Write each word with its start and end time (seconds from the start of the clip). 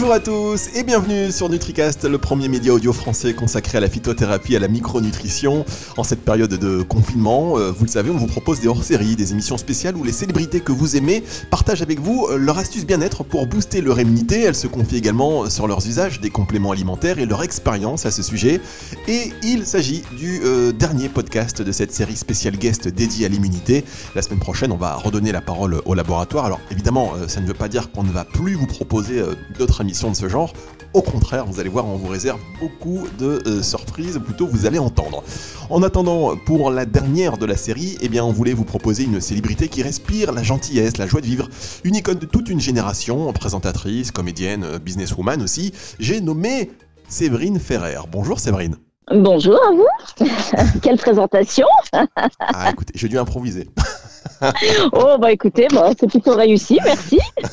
Bonjour 0.00 0.14
à 0.14 0.20
tous 0.20 0.70
et 0.74 0.82
bienvenue 0.82 1.30
sur 1.30 1.50
NutriCast, 1.50 2.06
le 2.06 2.16
premier 2.16 2.48
média 2.48 2.72
audio 2.72 2.90
français 2.90 3.34
consacré 3.34 3.76
à 3.76 3.82
la 3.82 3.90
phytothérapie 3.90 4.54
et 4.54 4.56
à 4.56 4.58
la 4.58 4.66
micronutrition. 4.66 5.66
En 5.98 6.04
cette 6.04 6.24
période 6.24 6.54
de 6.54 6.80
confinement, 6.80 7.58
euh, 7.58 7.70
vous 7.70 7.84
le 7.84 7.90
savez, 7.90 8.08
on 8.08 8.16
vous 8.16 8.26
propose 8.26 8.60
des 8.60 8.68
hors-séries, 8.68 9.14
des 9.14 9.32
émissions 9.32 9.58
spéciales 9.58 9.98
où 9.98 10.02
les 10.02 10.12
célébrités 10.12 10.60
que 10.60 10.72
vous 10.72 10.96
aimez 10.96 11.22
partagent 11.50 11.82
avec 11.82 12.00
vous 12.00 12.26
euh, 12.30 12.38
leur 12.38 12.56
astuce 12.56 12.86
bien-être 12.86 13.24
pour 13.24 13.46
booster 13.46 13.82
leur 13.82 14.00
immunité. 14.00 14.40
Elles 14.40 14.54
se 14.54 14.66
confient 14.66 14.96
également 14.96 15.50
sur 15.50 15.68
leurs 15.68 15.86
usages 15.86 16.18
des 16.18 16.30
compléments 16.30 16.70
alimentaires 16.70 17.18
et 17.18 17.26
leur 17.26 17.42
expérience 17.42 18.06
à 18.06 18.10
ce 18.10 18.22
sujet. 18.22 18.62
Et 19.06 19.34
il 19.42 19.66
s'agit 19.66 20.02
du 20.16 20.40
euh, 20.44 20.72
dernier 20.72 21.10
podcast 21.10 21.60
de 21.60 21.72
cette 21.72 21.92
série 21.92 22.16
spéciale 22.16 22.56
guest 22.56 22.88
dédiée 22.88 23.26
à 23.26 23.28
l'immunité. 23.28 23.84
La 24.14 24.22
semaine 24.22 24.40
prochaine, 24.40 24.72
on 24.72 24.78
va 24.78 24.94
redonner 24.94 25.30
la 25.30 25.42
parole 25.42 25.82
au 25.84 25.92
laboratoire. 25.92 26.46
Alors 26.46 26.60
évidemment, 26.70 27.12
ça 27.28 27.42
ne 27.42 27.46
veut 27.46 27.52
pas 27.52 27.68
dire 27.68 27.92
qu'on 27.92 28.02
ne 28.02 28.12
va 28.12 28.24
plus 28.24 28.54
vous 28.54 28.66
proposer 28.66 29.22
d'autres 29.58 29.82
émission 29.90 30.10
de 30.10 30.16
ce 30.16 30.28
genre. 30.28 30.52
Au 30.94 31.02
contraire, 31.02 31.46
vous 31.46 31.58
allez 31.58 31.68
voir, 31.68 31.84
on 31.84 31.96
vous 31.96 32.06
réserve 32.06 32.40
beaucoup 32.60 33.06
de 33.18 33.42
euh, 33.46 33.62
surprises, 33.62 34.16
ou 34.16 34.20
plutôt 34.20 34.46
vous 34.46 34.66
allez 34.66 34.78
entendre. 34.78 35.24
En 35.68 35.82
attendant, 35.82 36.36
pour 36.36 36.70
la 36.70 36.86
dernière 36.86 37.38
de 37.38 37.46
la 37.46 37.56
série, 37.56 37.98
eh 38.00 38.08
bien, 38.08 38.24
on 38.24 38.30
voulait 38.32 38.52
vous 38.52 38.64
proposer 38.64 39.02
une 39.04 39.20
célébrité 39.20 39.68
qui 39.68 39.82
respire 39.82 40.32
la 40.32 40.44
gentillesse, 40.44 40.96
la 40.96 41.08
joie 41.08 41.20
de 41.20 41.26
vivre, 41.26 41.48
une 41.82 41.96
icône 41.96 42.18
de 42.18 42.26
toute 42.26 42.48
une 42.48 42.60
génération, 42.60 43.32
présentatrice, 43.32 44.12
comédienne, 44.12 44.62
euh, 44.62 44.78
businesswoman 44.78 45.42
aussi. 45.42 45.72
J'ai 45.98 46.20
nommé 46.20 46.70
Séverine 47.08 47.58
Ferrer. 47.58 47.98
Bonjour 48.12 48.38
Séverine. 48.38 48.76
Bonjour 49.12 49.56
à 49.56 49.72
vous. 49.72 50.24
Quelle 50.82 50.98
présentation. 50.98 51.66
ah 51.92 52.70
écoutez, 52.70 52.92
j'ai 52.94 53.08
dû 53.08 53.18
improviser. 53.18 53.68
oh, 54.92 55.16
bah 55.18 55.32
écoutez, 55.32 55.68
bah, 55.72 55.90
c'est 55.98 56.06
plutôt 56.06 56.34
réussi, 56.34 56.78
merci. 56.84 57.18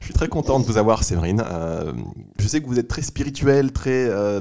je 0.00 0.04
suis 0.04 0.14
très 0.14 0.28
content 0.28 0.58
de 0.58 0.64
vous 0.64 0.76
avoir, 0.76 1.04
Séverine. 1.04 1.42
Euh, 1.50 1.92
je 2.38 2.48
sais 2.48 2.60
que 2.60 2.66
vous 2.66 2.78
êtes 2.78 2.88
très 2.88 3.02
spirituel, 3.02 3.72
très, 3.72 4.06
euh, 4.08 4.40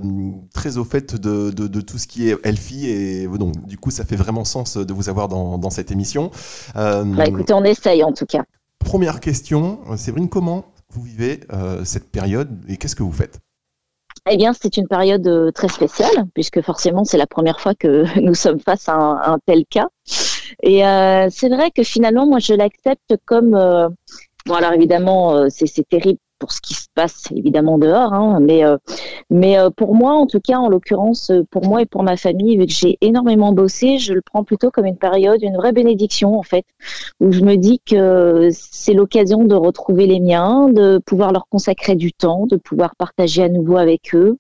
très 0.53 0.77
au 0.77 0.83
fait 0.83 1.15
de, 1.15 1.51
de, 1.51 1.81
tout 1.81 1.97
ce 1.97 2.07
qui 2.07 2.29
est 2.29 2.37
healthy, 2.45 2.89
et 2.89 3.27
donc 3.27 3.65
du 3.65 3.77
coup, 3.77 3.91
ça 3.91 4.05
fait 4.05 4.15
vraiment 4.15 4.45
sens 4.45 4.77
de 4.77 4.93
vous 4.93 5.09
avoir 5.09 5.27
dans, 5.27 5.57
dans 5.57 5.69
cette 5.69 5.91
émission. 5.91 6.31
Euh, 6.75 7.03
bah 7.03 7.25
écoutez, 7.25 7.53
on 7.53 7.63
essaye 7.63 8.03
en 8.03 8.13
tout 8.13 8.25
cas. 8.25 8.43
Première 8.79 9.19
question, 9.19 9.79
Séverine, 9.95 10.29
comment 10.29 10.65
vous 10.89 11.03
vivez 11.03 11.41
cette 11.83 12.11
période 12.11 12.49
et 12.67 12.77
qu'est-ce 12.77 12.95
que 12.95 13.03
vous 13.03 13.11
faites? 13.11 13.39
Eh 14.29 14.37
bien, 14.37 14.53
c'est 14.53 14.77
une 14.77 14.87
période 14.87 15.51
très 15.53 15.67
spéciale, 15.67 16.25
puisque 16.35 16.61
forcément, 16.61 17.03
c'est 17.03 17.17
la 17.17 17.25
première 17.25 17.59
fois 17.59 17.73
que 17.73 18.19
nous 18.21 18.35
sommes 18.35 18.59
face 18.59 18.87
à 18.87 18.95
un 18.95 19.39
tel 19.45 19.65
cas. 19.65 19.87
Et 20.63 20.85
euh, 20.85 21.27
c'est 21.29 21.49
vrai 21.49 21.71
que 21.71 21.83
finalement, 21.83 22.25
moi, 22.25 22.39
je 22.39 22.53
l'accepte 22.53 23.15
comme. 23.25 23.55
Euh, 23.55 23.89
bon, 24.45 24.55
alors 24.55 24.73
évidemment, 24.73 25.35
euh, 25.35 25.47
c'est 25.49 25.87
terrible 25.87 26.19
pour 26.41 26.51
ce 26.51 26.59
qui 26.59 26.73
se 26.73 26.87
passe 26.95 27.25
évidemment 27.35 27.77
dehors, 27.77 28.13
hein, 28.13 28.39
mais 28.41 28.65
euh, 28.65 28.75
mais 29.29 29.59
euh, 29.59 29.69
pour 29.69 29.93
moi, 29.93 30.13
en 30.13 30.25
tout 30.25 30.39
cas, 30.39 30.57
en 30.57 30.69
l'occurrence, 30.69 31.29
euh, 31.29 31.43
pour 31.51 31.63
moi 31.63 31.83
et 31.83 31.85
pour 31.85 32.01
ma 32.01 32.17
famille, 32.17 32.57
vu 32.57 32.65
que 32.65 32.71
j'ai 32.73 32.97
énormément 32.99 33.53
bossé, 33.53 33.99
je 33.99 34.13
le 34.13 34.21
prends 34.21 34.43
plutôt 34.43 34.71
comme 34.71 34.87
une 34.87 34.97
période, 34.97 35.43
une 35.43 35.55
vraie 35.55 35.71
bénédiction 35.71 36.37
en 36.37 36.41
fait, 36.41 36.65
où 37.19 37.31
je 37.31 37.41
me 37.41 37.57
dis 37.57 37.79
que 37.85 38.49
c'est 38.51 38.93
l'occasion 38.93 39.43
de 39.43 39.53
retrouver 39.53 40.07
les 40.07 40.19
miens, 40.19 40.67
de 40.69 40.99
pouvoir 41.05 41.31
leur 41.31 41.47
consacrer 41.47 41.95
du 41.95 42.11
temps, 42.11 42.47
de 42.47 42.55
pouvoir 42.55 42.95
partager 42.95 43.43
à 43.43 43.49
nouveau 43.49 43.77
avec 43.77 44.15
eux. 44.15 44.37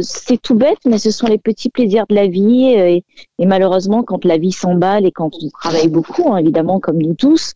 c'est 0.00 0.40
tout 0.40 0.54
bête, 0.54 0.78
mais 0.86 0.96
ce 0.96 1.10
sont 1.10 1.26
les 1.26 1.38
petits 1.38 1.68
plaisirs 1.68 2.06
de 2.08 2.14
la 2.14 2.28
vie. 2.28 2.64
Et, 3.38 3.46
malheureusement, 3.46 4.02
quand 4.02 4.24
la 4.24 4.38
vie 4.38 4.52
s'emballe 4.52 5.04
et 5.04 5.12
quand 5.12 5.30
on 5.42 5.48
travaille 5.50 5.88
beaucoup, 5.88 6.32
hein, 6.32 6.38
évidemment, 6.38 6.80
comme 6.80 6.98
nous 6.98 7.14
tous, 7.14 7.52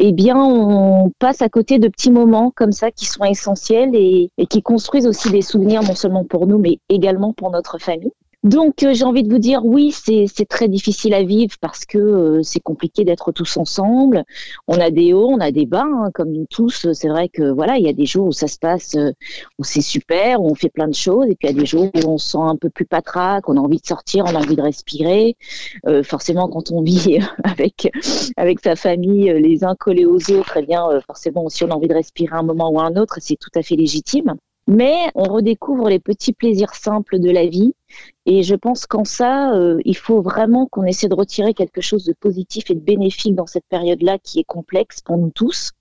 eh 0.00 0.12
bien, 0.12 0.36
on 0.36 1.12
passe 1.20 1.42
à 1.42 1.48
côté 1.48 1.78
de 1.78 1.86
petits 1.86 2.10
moments 2.10 2.50
comme 2.54 2.72
ça 2.72 2.87
qui 2.90 3.06
sont 3.06 3.24
essentiels 3.24 3.94
et, 3.94 4.30
et 4.38 4.46
qui 4.46 4.62
construisent 4.62 5.06
aussi 5.06 5.30
des 5.30 5.42
souvenirs 5.42 5.82
non 5.82 5.94
seulement 5.94 6.24
pour 6.24 6.46
nous, 6.46 6.58
mais 6.58 6.78
également 6.88 7.32
pour 7.32 7.50
notre 7.50 7.78
famille. 7.78 8.12
Donc 8.44 8.84
euh, 8.84 8.94
j'ai 8.94 9.02
envie 9.02 9.24
de 9.24 9.32
vous 9.32 9.40
dire 9.40 9.64
oui, 9.64 9.90
c'est 9.90 10.48
très 10.48 10.68
difficile 10.68 11.12
à 11.12 11.24
vivre 11.24 11.56
parce 11.60 11.84
que 11.84 11.98
euh, 11.98 12.42
c'est 12.44 12.60
compliqué 12.60 13.04
d'être 13.04 13.32
tous 13.32 13.56
ensemble. 13.56 14.24
On 14.68 14.78
a 14.78 14.90
des 14.90 15.12
hauts, 15.12 15.28
on 15.28 15.40
a 15.40 15.50
des 15.50 15.66
bas, 15.66 15.84
hein, 15.84 16.10
comme 16.14 16.30
nous 16.30 16.46
tous. 16.48 16.92
C'est 16.92 17.08
vrai 17.08 17.28
que 17.28 17.50
voilà, 17.50 17.78
il 17.78 17.84
y 17.84 17.88
a 17.88 17.92
des 17.92 18.06
jours 18.06 18.28
où 18.28 18.32
ça 18.32 18.46
se 18.46 18.56
passe, 18.58 18.94
euh, 18.94 19.10
où 19.58 19.64
c'est 19.64 19.80
super, 19.80 20.40
où 20.40 20.50
on 20.52 20.54
fait 20.54 20.68
plein 20.68 20.86
de 20.86 20.94
choses, 20.94 21.26
et 21.26 21.34
puis 21.34 21.48
il 21.48 21.56
y 21.56 21.58
a 21.58 21.60
des 21.60 21.66
jours 21.66 21.90
où 21.92 22.08
on 22.08 22.16
se 22.16 22.30
sent 22.30 22.38
un 22.40 22.54
peu 22.54 22.70
plus 22.70 22.86
patraque, 22.86 23.48
on 23.48 23.56
a 23.56 23.60
envie 23.60 23.80
de 23.80 23.86
sortir, 23.86 24.24
on 24.26 24.34
a 24.36 24.38
envie 24.38 24.56
de 24.56 24.62
respirer. 24.62 25.36
forcément, 26.04 26.48
quand 26.48 26.70
on 26.70 26.82
vit 26.88 27.18
avec 27.42 27.90
avec 28.36 28.60
sa 28.60 28.76
famille, 28.76 29.32
les 29.40 29.64
uns 29.64 29.74
collés 29.74 30.06
aux 30.06 30.30
autres, 30.30 30.56
eh 30.56 30.62
bien 30.62 30.86
forcément 31.06 31.44
aussi 31.44 31.64
on 31.64 31.70
a 31.70 31.74
envie 31.74 31.88
de 31.88 31.94
respirer 31.94 32.36
un 32.36 32.44
moment 32.44 32.70
ou 32.70 32.80
un 32.80 32.94
autre, 32.96 33.18
c'est 33.20 33.36
tout 33.36 33.50
à 33.56 33.62
fait 33.62 33.74
légitime. 33.76 34.36
Mais 34.68 35.10
on 35.14 35.22
redécouvre 35.22 35.88
les 35.88 35.98
petits 35.98 36.34
plaisirs 36.34 36.74
simples 36.74 37.18
de 37.18 37.30
la 37.30 37.46
vie 37.46 37.72
et 38.26 38.42
je 38.42 38.54
pense 38.54 38.86
qu'en 38.86 39.06
ça, 39.06 39.54
euh, 39.54 39.78
il 39.86 39.96
faut 39.96 40.20
vraiment 40.20 40.66
qu'on 40.66 40.84
essaie 40.84 41.08
de 41.08 41.14
retirer 41.14 41.54
quelque 41.54 41.80
chose 41.80 42.04
de 42.04 42.12
positif 42.12 42.70
et 42.70 42.74
de 42.74 42.80
bénéfique 42.80 43.34
dans 43.34 43.46
cette 43.46 43.64
période-là 43.70 44.18
qui 44.18 44.40
est 44.40 44.44
complexe 44.44 45.00
pour 45.00 45.16
nous 45.16 45.30
tous 45.30 45.72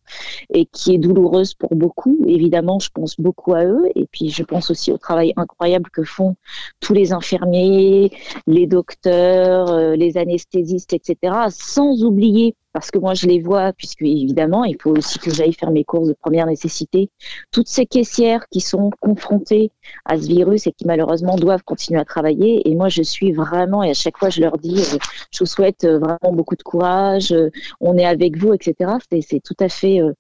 et 0.53 0.66
qui 0.66 0.96
est 0.96 0.98
douloureuse 0.98 1.53
pour 1.53 1.75
beaucoup. 1.75 2.18
Évidemment, 2.25 2.80
je 2.80 2.90
pense 2.94 3.20
beaucoup 3.20 3.53
à 3.53 3.66
eux 3.66 3.90
et 3.96 4.08
puis 4.09 4.30
je 4.30 4.44
pense 4.44 4.72
aussi 4.72 4.94
au 4.94 4.98
travail 4.98 5.34
incroyable 5.36 5.90
que 5.90 6.04
font 6.04 6.38
tous 6.80 6.94
les 6.94 7.12
infirmiers, 7.12 8.12
les 8.48 8.68
docteurs, 8.68 9.69
euh, 9.69 9.98
les 9.98 10.18
anesthésistes, 10.18 10.94
etc. 10.94 11.34
Sans 11.50 12.04
oublier 12.06 12.56
parce 12.77 12.91
que 12.91 12.99
moi 12.99 13.15
je 13.15 13.25
les 13.25 13.39
vois, 13.39 13.73
puisque 13.73 14.03
évidemment 14.03 14.63
il 14.63 14.77
faut 14.79 14.91
aussi 14.91 15.17
que 15.17 15.33
j'aille 15.33 15.53
faire 15.53 15.71
mes 15.71 15.83
courses 15.83 16.09
de 16.09 16.13
première 16.13 16.45
nécessité, 16.45 17.09
toutes 17.49 17.67
ces 17.67 17.88
caissières 17.88 18.45
qui 18.51 18.61
sont 18.61 18.91
confrontées 18.99 19.71
à 20.05 20.15
ce 20.15 20.27
virus 20.27 20.67
et 20.67 20.71
qui 20.73 20.85
malheureusement 20.85 21.38
doivent 21.38 21.63
continuer 21.63 21.99
à 21.99 22.05
travailler. 22.05 22.69
Et 22.69 22.75
moi 22.75 22.88
je 22.88 23.01
suis 23.01 23.31
vraiment, 23.31 23.81
et 23.81 23.89
à 23.89 23.95
chaque 23.95 24.19
fois 24.19 24.29
je 24.29 24.41
leur 24.41 24.59
dis, 24.59 24.77
euh, 24.77 24.99
je 25.31 25.39
vous 25.39 25.47
souhaite 25.47 25.85
euh, 25.85 25.97
vraiment 25.97 26.33
beaucoup 26.33 26.55
de 26.55 26.61
courage, 26.61 27.33
on 27.81 27.97
est 27.97 28.05
avec 28.05 28.38
vous, 28.38 28.53
etc. 28.53 28.91
C'est 29.27 29.41
tout 29.44 29.57
à 29.59 29.69
fait 29.69 29.99
euh, 29.99 30.13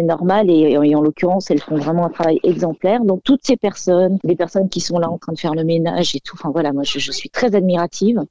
normal 0.00 0.48
et, 0.48 0.76
en 0.76 1.02
l'occurrence 1.02 1.50
elles 1.50 1.60
font 1.60 1.76
vraiment 1.76 2.06
un 2.06 2.10
travail 2.10 2.38
exemplaire. 2.44 3.02
Donc 3.02 3.24
toutes 3.24 3.44
ces 3.44 3.56
personnes, 3.56 4.20
les 4.22 4.36
personnes 4.36 4.68
qui 4.68 4.80
sont 4.80 5.00
là 5.00 5.10
en 5.10 5.18
train 5.18 5.32
de 5.32 5.40
faire 5.40 5.54
le 5.54 5.64
ménage 5.64 6.14
et 6.14 6.20
tout, 6.20 6.36
enfin 6.38 6.50
voilà, 6.52 6.72
moi 6.72 6.84
je, 6.84 7.00
je 7.00 7.10
suis 7.10 7.30
très 7.30 7.56
admirative. 7.56 8.22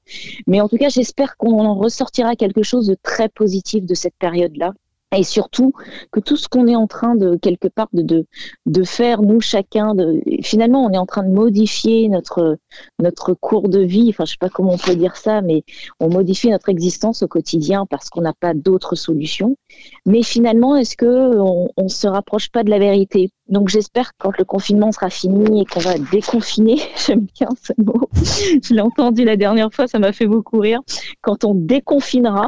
Mais 0.47 0.61
en 0.61 0.69
tout 0.69 0.77
cas 0.77 0.87
j'espère 0.87 1.35
qu'on 1.35 1.59
en 1.59 1.75
ressortira 1.75 2.37
quelque 2.37 2.63
chose 2.63 2.87
de 2.87 2.95
très 3.03 3.27
positif 3.27 3.64
de 3.73 3.93
cette 3.95 4.15
période-là. 4.15 4.73
Et 5.15 5.23
surtout 5.23 5.71
que 6.11 6.19
tout 6.19 6.35
ce 6.35 6.47
qu'on 6.49 6.67
est 6.67 6.75
en 6.75 6.87
train 6.87 7.15
de 7.15 7.35
quelque 7.35 7.67
part 7.67 7.87
de, 7.93 8.01
de, 8.01 8.25
de 8.65 8.83
faire 8.83 9.21
nous 9.21 9.39
chacun 9.39 9.95
de 9.95 10.21
finalement 10.41 10.83
on 10.83 10.91
est 10.91 10.97
en 10.97 11.05
train 11.05 11.23
de 11.23 11.33
modifier 11.33 12.09
notre 12.09 12.57
notre 12.99 13.33
cours 13.33 13.69
de 13.69 13.79
vie. 13.79 14.07
Enfin 14.09 14.25
je 14.25 14.31
sais 14.31 14.37
pas 14.39 14.49
comment 14.49 14.73
on 14.73 14.77
peut 14.77 14.95
dire 14.95 15.15
ça 15.15 15.41
mais 15.41 15.63
on 15.99 16.09
modifie 16.09 16.49
notre 16.49 16.69
existence 16.69 17.23
au 17.23 17.27
quotidien 17.27 17.85
parce 17.85 18.09
qu'on 18.09 18.21
n'a 18.21 18.33
pas 18.33 18.53
d'autres 18.53 18.95
solutions. 18.95 19.55
Mais 20.05 20.23
finalement 20.23 20.75
est-ce 20.75 20.97
que 20.97 21.37
on, 21.37 21.87
se 21.87 22.07
rapproche 22.07 22.49
pas 22.49 22.63
de 22.63 22.69
la 22.69 22.79
vérité? 22.79 23.31
Donc 23.47 23.69
j'espère 23.69 24.11
que 24.11 24.15
quand 24.17 24.37
le 24.37 24.43
confinement 24.43 24.91
sera 24.91 25.09
fini 25.09 25.61
et 25.61 25.65
qu'on 25.65 25.79
va 25.79 25.97
déconfiner, 25.97 26.77
j'aime 27.05 27.27
bien 27.39 27.49
ce 27.61 27.73
mot, 27.77 28.09
je 28.13 28.73
l'ai 28.73 28.81
entendu 28.81 29.23
la 29.23 29.37
dernière 29.37 29.71
fois, 29.71 29.87
ça 29.87 29.99
m'a 29.99 30.11
fait 30.11 30.25
beaucoup 30.25 30.59
rire, 30.59 30.81
quand 31.21 31.43
on 31.43 31.53
déconfinera, 31.53 32.47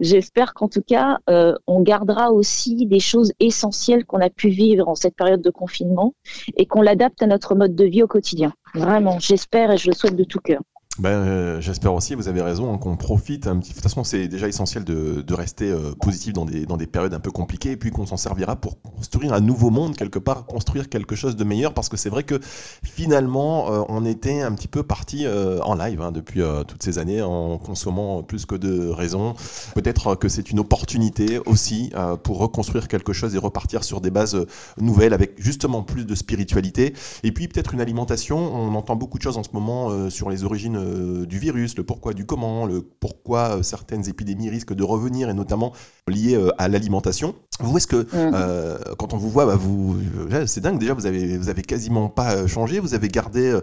j'espère 0.00 0.54
qu'en 0.54 0.68
tout 0.68 0.82
cas, 0.82 1.18
euh, 1.28 1.54
on 1.66 1.82
gardera 1.82 2.32
aussi 2.32 2.86
des 2.86 3.00
choses 3.00 3.32
essentielles 3.38 4.04
qu'on 4.04 4.20
a 4.20 4.30
pu 4.30 4.48
vivre 4.48 4.88
en 4.88 4.94
cette 4.94 5.14
période 5.14 5.42
de 5.42 5.50
confinement 5.50 6.14
et 6.56 6.66
qu'on 6.66 6.82
l'adapte 6.82 7.22
à 7.22 7.26
notre 7.26 7.54
mode 7.54 7.74
de 7.74 7.84
vie 7.84 8.02
au 8.02 8.08
quotidien. 8.08 8.52
Vraiment, 8.74 9.18
j'espère 9.18 9.70
et 9.70 9.76
je 9.76 9.88
le 9.88 9.94
souhaite 9.94 10.16
de 10.16 10.24
tout 10.24 10.40
cœur. 10.40 10.60
Ben, 11.00 11.08
euh, 11.08 11.60
J'espère 11.62 11.94
aussi, 11.94 12.14
vous 12.14 12.28
avez 12.28 12.42
raison, 12.42 12.74
hein, 12.74 12.76
qu'on 12.76 12.98
profite 12.98 13.46
un 13.46 13.56
petit. 13.58 13.70
De 13.70 13.74
toute 13.74 13.82
façon, 13.82 14.04
c'est 14.04 14.28
déjà 14.28 14.48
essentiel 14.48 14.84
de, 14.84 15.22
de 15.22 15.34
rester 15.34 15.70
euh, 15.70 15.92
positif 15.98 16.34
dans 16.34 16.44
des, 16.44 16.66
dans 16.66 16.76
des 16.76 16.86
périodes 16.86 17.14
un 17.14 17.20
peu 17.20 17.30
compliquées, 17.30 17.70
et 17.70 17.76
puis 17.78 17.90
qu'on 17.90 18.04
s'en 18.04 18.18
servira 18.18 18.56
pour 18.56 18.82
construire 18.82 19.32
un 19.32 19.40
nouveau 19.40 19.70
monde, 19.70 19.96
quelque 19.96 20.18
part, 20.18 20.44
construire 20.44 20.90
quelque 20.90 21.16
chose 21.16 21.36
de 21.36 21.44
meilleur, 21.44 21.72
parce 21.72 21.88
que 21.88 21.96
c'est 21.96 22.10
vrai 22.10 22.22
que 22.24 22.38
finalement, 22.82 23.72
euh, 23.72 23.82
on 23.88 24.04
était 24.04 24.42
un 24.42 24.52
petit 24.52 24.68
peu 24.68 24.82
parti 24.82 25.26
en 25.26 25.74
live 25.74 26.02
hein, 26.02 26.12
depuis 26.12 26.42
toutes 26.68 26.82
ces 26.82 26.98
années, 26.98 27.22
en 27.22 27.56
consommant 27.56 28.22
plus 28.22 28.44
que 28.44 28.54
de 28.54 28.88
raisons. 28.88 29.34
Peut-être 29.74 30.16
que 30.16 30.28
c'est 30.28 30.50
une 30.50 30.58
opportunité 30.58 31.38
aussi 31.46 31.92
pour 32.22 32.38
reconstruire 32.38 32.88
quelque 32.88 33.12
chose 33.12 33.34
et 33.34 33.38
repartir 33.38 33.84
sur 33.84 34.00
des 34.00 34.10
bases 34.10 34.44
nouvelles, 34.78 35.14
avec 35.14 35.32
justement 35.38 35.82
plus 35.82 36.04
de 36.04 36.14
spiritualité, 36.14 36.94
et 37.22 37.32
puis 37.32 37.48
peut-être 37.48 37.74
une 37.74 37.80
alimentation. 37.80 38.38
On 38.38 38.74
entend 38.74 38.96
beaucoup 38.96 39.18
de 39.18 39.22
choses 39.22 39.38
en 39.38 39.42
ce 39.42 39.50
moment 39.52 40.10
sur 40.10 40.28
les 40.30 40.44
origines 40.44 40.89
euh, 40.90 41.26
du 41.26 41.38
virus, 41.38 41.76
le 41.76 41.84
pourquoi 41.84 42.14
du 42.14 42.26
comment, 42.26 42.66
le 42.66 42.82
pourquoi 42.82 43.58
euh, 43.58 43.62
certaines 43.62 44.08
épidémies 44.08 44.50
risquent 44.50 44.74
de 44.74 44.82
revenir, 44.82 45.30
et 45.30 45.34
notamment 45.34 45.72
liées 46.08 46.34
euh, 46.34 46.50
à 46.58 46.68
l'alimentation. 46.68 47.34
Vous, 47.60 47.76
est-ce 47.76 47.86
que 47.86 47.96
mm. 47.96 48.96
quand 48.96 49.12
on 49.12 49.18
vous 49.18 49.28
voit, 49.28 49.44
bah, 49.44 49.54
vous, 49.54 49.98
c'est 50.46 50.62
dingue 50.62 50.78
déjà, 50.78 50.94
vous 50.94 51.04
avez, 51.04 51.36
vous 51.36 51.50
avez 51.50 51.60
quasiment 51.60 52.08
pas 52.08 52.46
changé, 52.46 52.78
vous 52.78 52.94
avez 52.94 53.08
gardé 53.08 53.58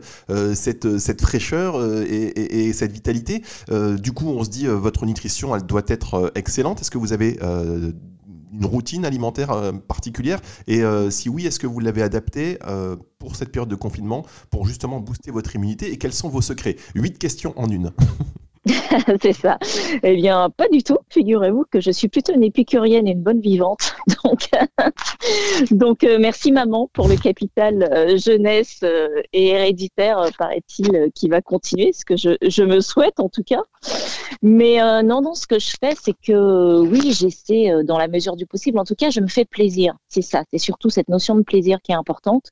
cette, 0.54 1.00
cette 1.00 1.22
fraîcheur 1.22 1.84
et, 2.04 2.74
cette 2.74 2.92
vitalité. 2.92 3.42
du 3.72 4.12
coup, 4.12 4.28
on 4.28 4.44
se 4.44 4.52
dit, 4.52 4.68
votre 4.68 5.08
nutrition, 5.08 5.56
elle 5.56 5.64
doit 5.64 5.82
être 5.88 6.32
excellente. 6.36 6.82
Est-ce 6.82 6.92
que 6.92 7.00
vous 7.00 7.12
avez 7.12 7.40
une 8.58 8.66
routine 8.66 9.06
alimentaire 9.06 9.74
particulière. 9.88 10.40
Et 10.68 10.82
si 11.10 11.30
oui, 11.30 11.46
est-ce 11.46 11.60
que 11.60 11.68
vous 11.68 11.80
l'avez 11.80 12.02
adaptée 12.02 12.58
pour 13.20 13.36
cette 13.36 13.52
période 13.52 13.70
de 13.70 13.76
confinement 13.76 14.26
pour 14.50 14.66
justement 14.68 15.00
booster 15.00 15.32
votre 15.32 15.56
immunité? 15.56 15.92
Et 15.92 15.98
quels 15.98 16.14
sont 16.14 16.30
vos 16.30 16.42
secrets? 16.42 16.78
Huit 16.96 17.18
questions 17.18 17.54
en 17.58 17.70
une. 17.70 17.92
c'est 19.22 19.34
ça. 19.34 19.58
Eh 20.04 20.16
bien, 20.16 20.50
pas 20.50 20.68
du 20.70 20.84
tout. 20.84 20.98
Figurez-vous 21.10 21.66
que 21.72 21.80
je 21.80 21.92
suis 21.92 22.08
plutôt 22.08 22.34
une 22.34 22.44
épicurienne 22.44 23.08
et 23.08 23.12
une 23.12 23.24
bonne 23.24 23.42
vivante. 23.42 23.96
Donc, 25.72 26.04
euh, 26.04 26.18
merci 26.20 26.52
maman 26.52 26.90
pour 26.94 27.08
le 27.08 27.16
capital 27.16 27.84
euh, 27.92 28.18
jeunesse 28.18 28.80
euh, 28.84 29.22
et 29.34 29.48
héréditaire, 29.50 30.30
paraît-il, 30.38 31.10
qui 31.14 31.30
va 31.30 31.42
continuer, 31.42 31.94
ce 31.94 32.06
que 32.06 32.16
je, 32.16 32.64
me 32.64 32.82
souhaite 32.82 33.20
en 33.20 33.30
tout 33.30 33.44
cas. 33.44 33.62
Mais 34.42 34.78
non, 35.04 35.22
non, 35.22 35.34
ce 35.34 35.48
que 35.48 35.58
je 35.58 35.72
fais, 35.80 35.94
c'est 35.96 36.14
que 36.14 36.80
oui, 36.82 37.14
j'essaie 37.14 37.84
dans 37.84 37.98
la 37.98 38.08
mesure 38.08 38.36
du 38.36 38.46
possible. 38.46 38.78
En 38.78 38.84
tout 38.84 38.96
cas, 38.96 39.10
je 39.10 39.22
me 39.22 39.28
fais 39.28 39.46
plaisir. 39.46 39.96
C'est 40.10 40.22
ça. 40.22 40.44
C'est 40.52 40.58
surtout 40.58 40.90
cette 40.90 41.08
notion 41.08 41.36
de 41.36 41.44
plaisir 41.44 41.80
qui 41.82 41.94
est 41.94 41.96
importante 41.96 42.52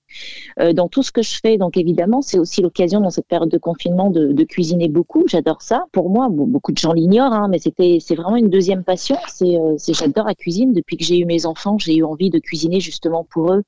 dans 0.74 0.88
tout 0.88 1.04
ce 1.04 1.12
que 1.12 1.22
je 1.22 1.38
fais. 1.42 1.58
Donc, 1.58 1.76
évidemment, 1.76 2.22
c'est 2.22 2.40
aussi 2.40 2.62
l'occasion 2.62 3.02
dans 3.02 3.10
cette 3.10 3.28
période 3.28 3.50
de 3.50 3.58
confinement 3.58 4.10
de, 4.10 4.44
cuisiner 4.46 4.88
beaucoup. 4.88 5.26
J'adore 5.28 5.62
ça. 5.62 5.86
Moi, 6.10 6.28
beaucoup 6.30 6.72
de 6.72 6.78
gens 6.78 6.94
l'ignorent, 6.94 7.34
hein, 7.34 7.48
mais 7.50 7.60
c'était, 7.60 7.98
c'est 8.00 8.16
vraiment 8.16 8.38
une 8.38 8.50
deuxième 8.50 8.84
passion. 8.84 9.18
C'est, 9.28 9.58
euh, 9.58 9.76
c'est 9.78 9.94
j'adore 9.94 10.26
la 10.26 10.36
cuisine. 10.36 10.74
Depuis 10.74 10.98
que 10.98 11.04
j'ai 11.04 11.18
eu 11.20 11.26
mes 11.26 11.46
enfants, 11.46 11.78
j'ai 11.78 11.96
eu 11.96 12.04
envie 12.04 12.30
de 12.30 12.40
cuisiner 12.40 12.80
justement 12.80 13.26
pour 13.30 13.54
eux, 13.54 13.64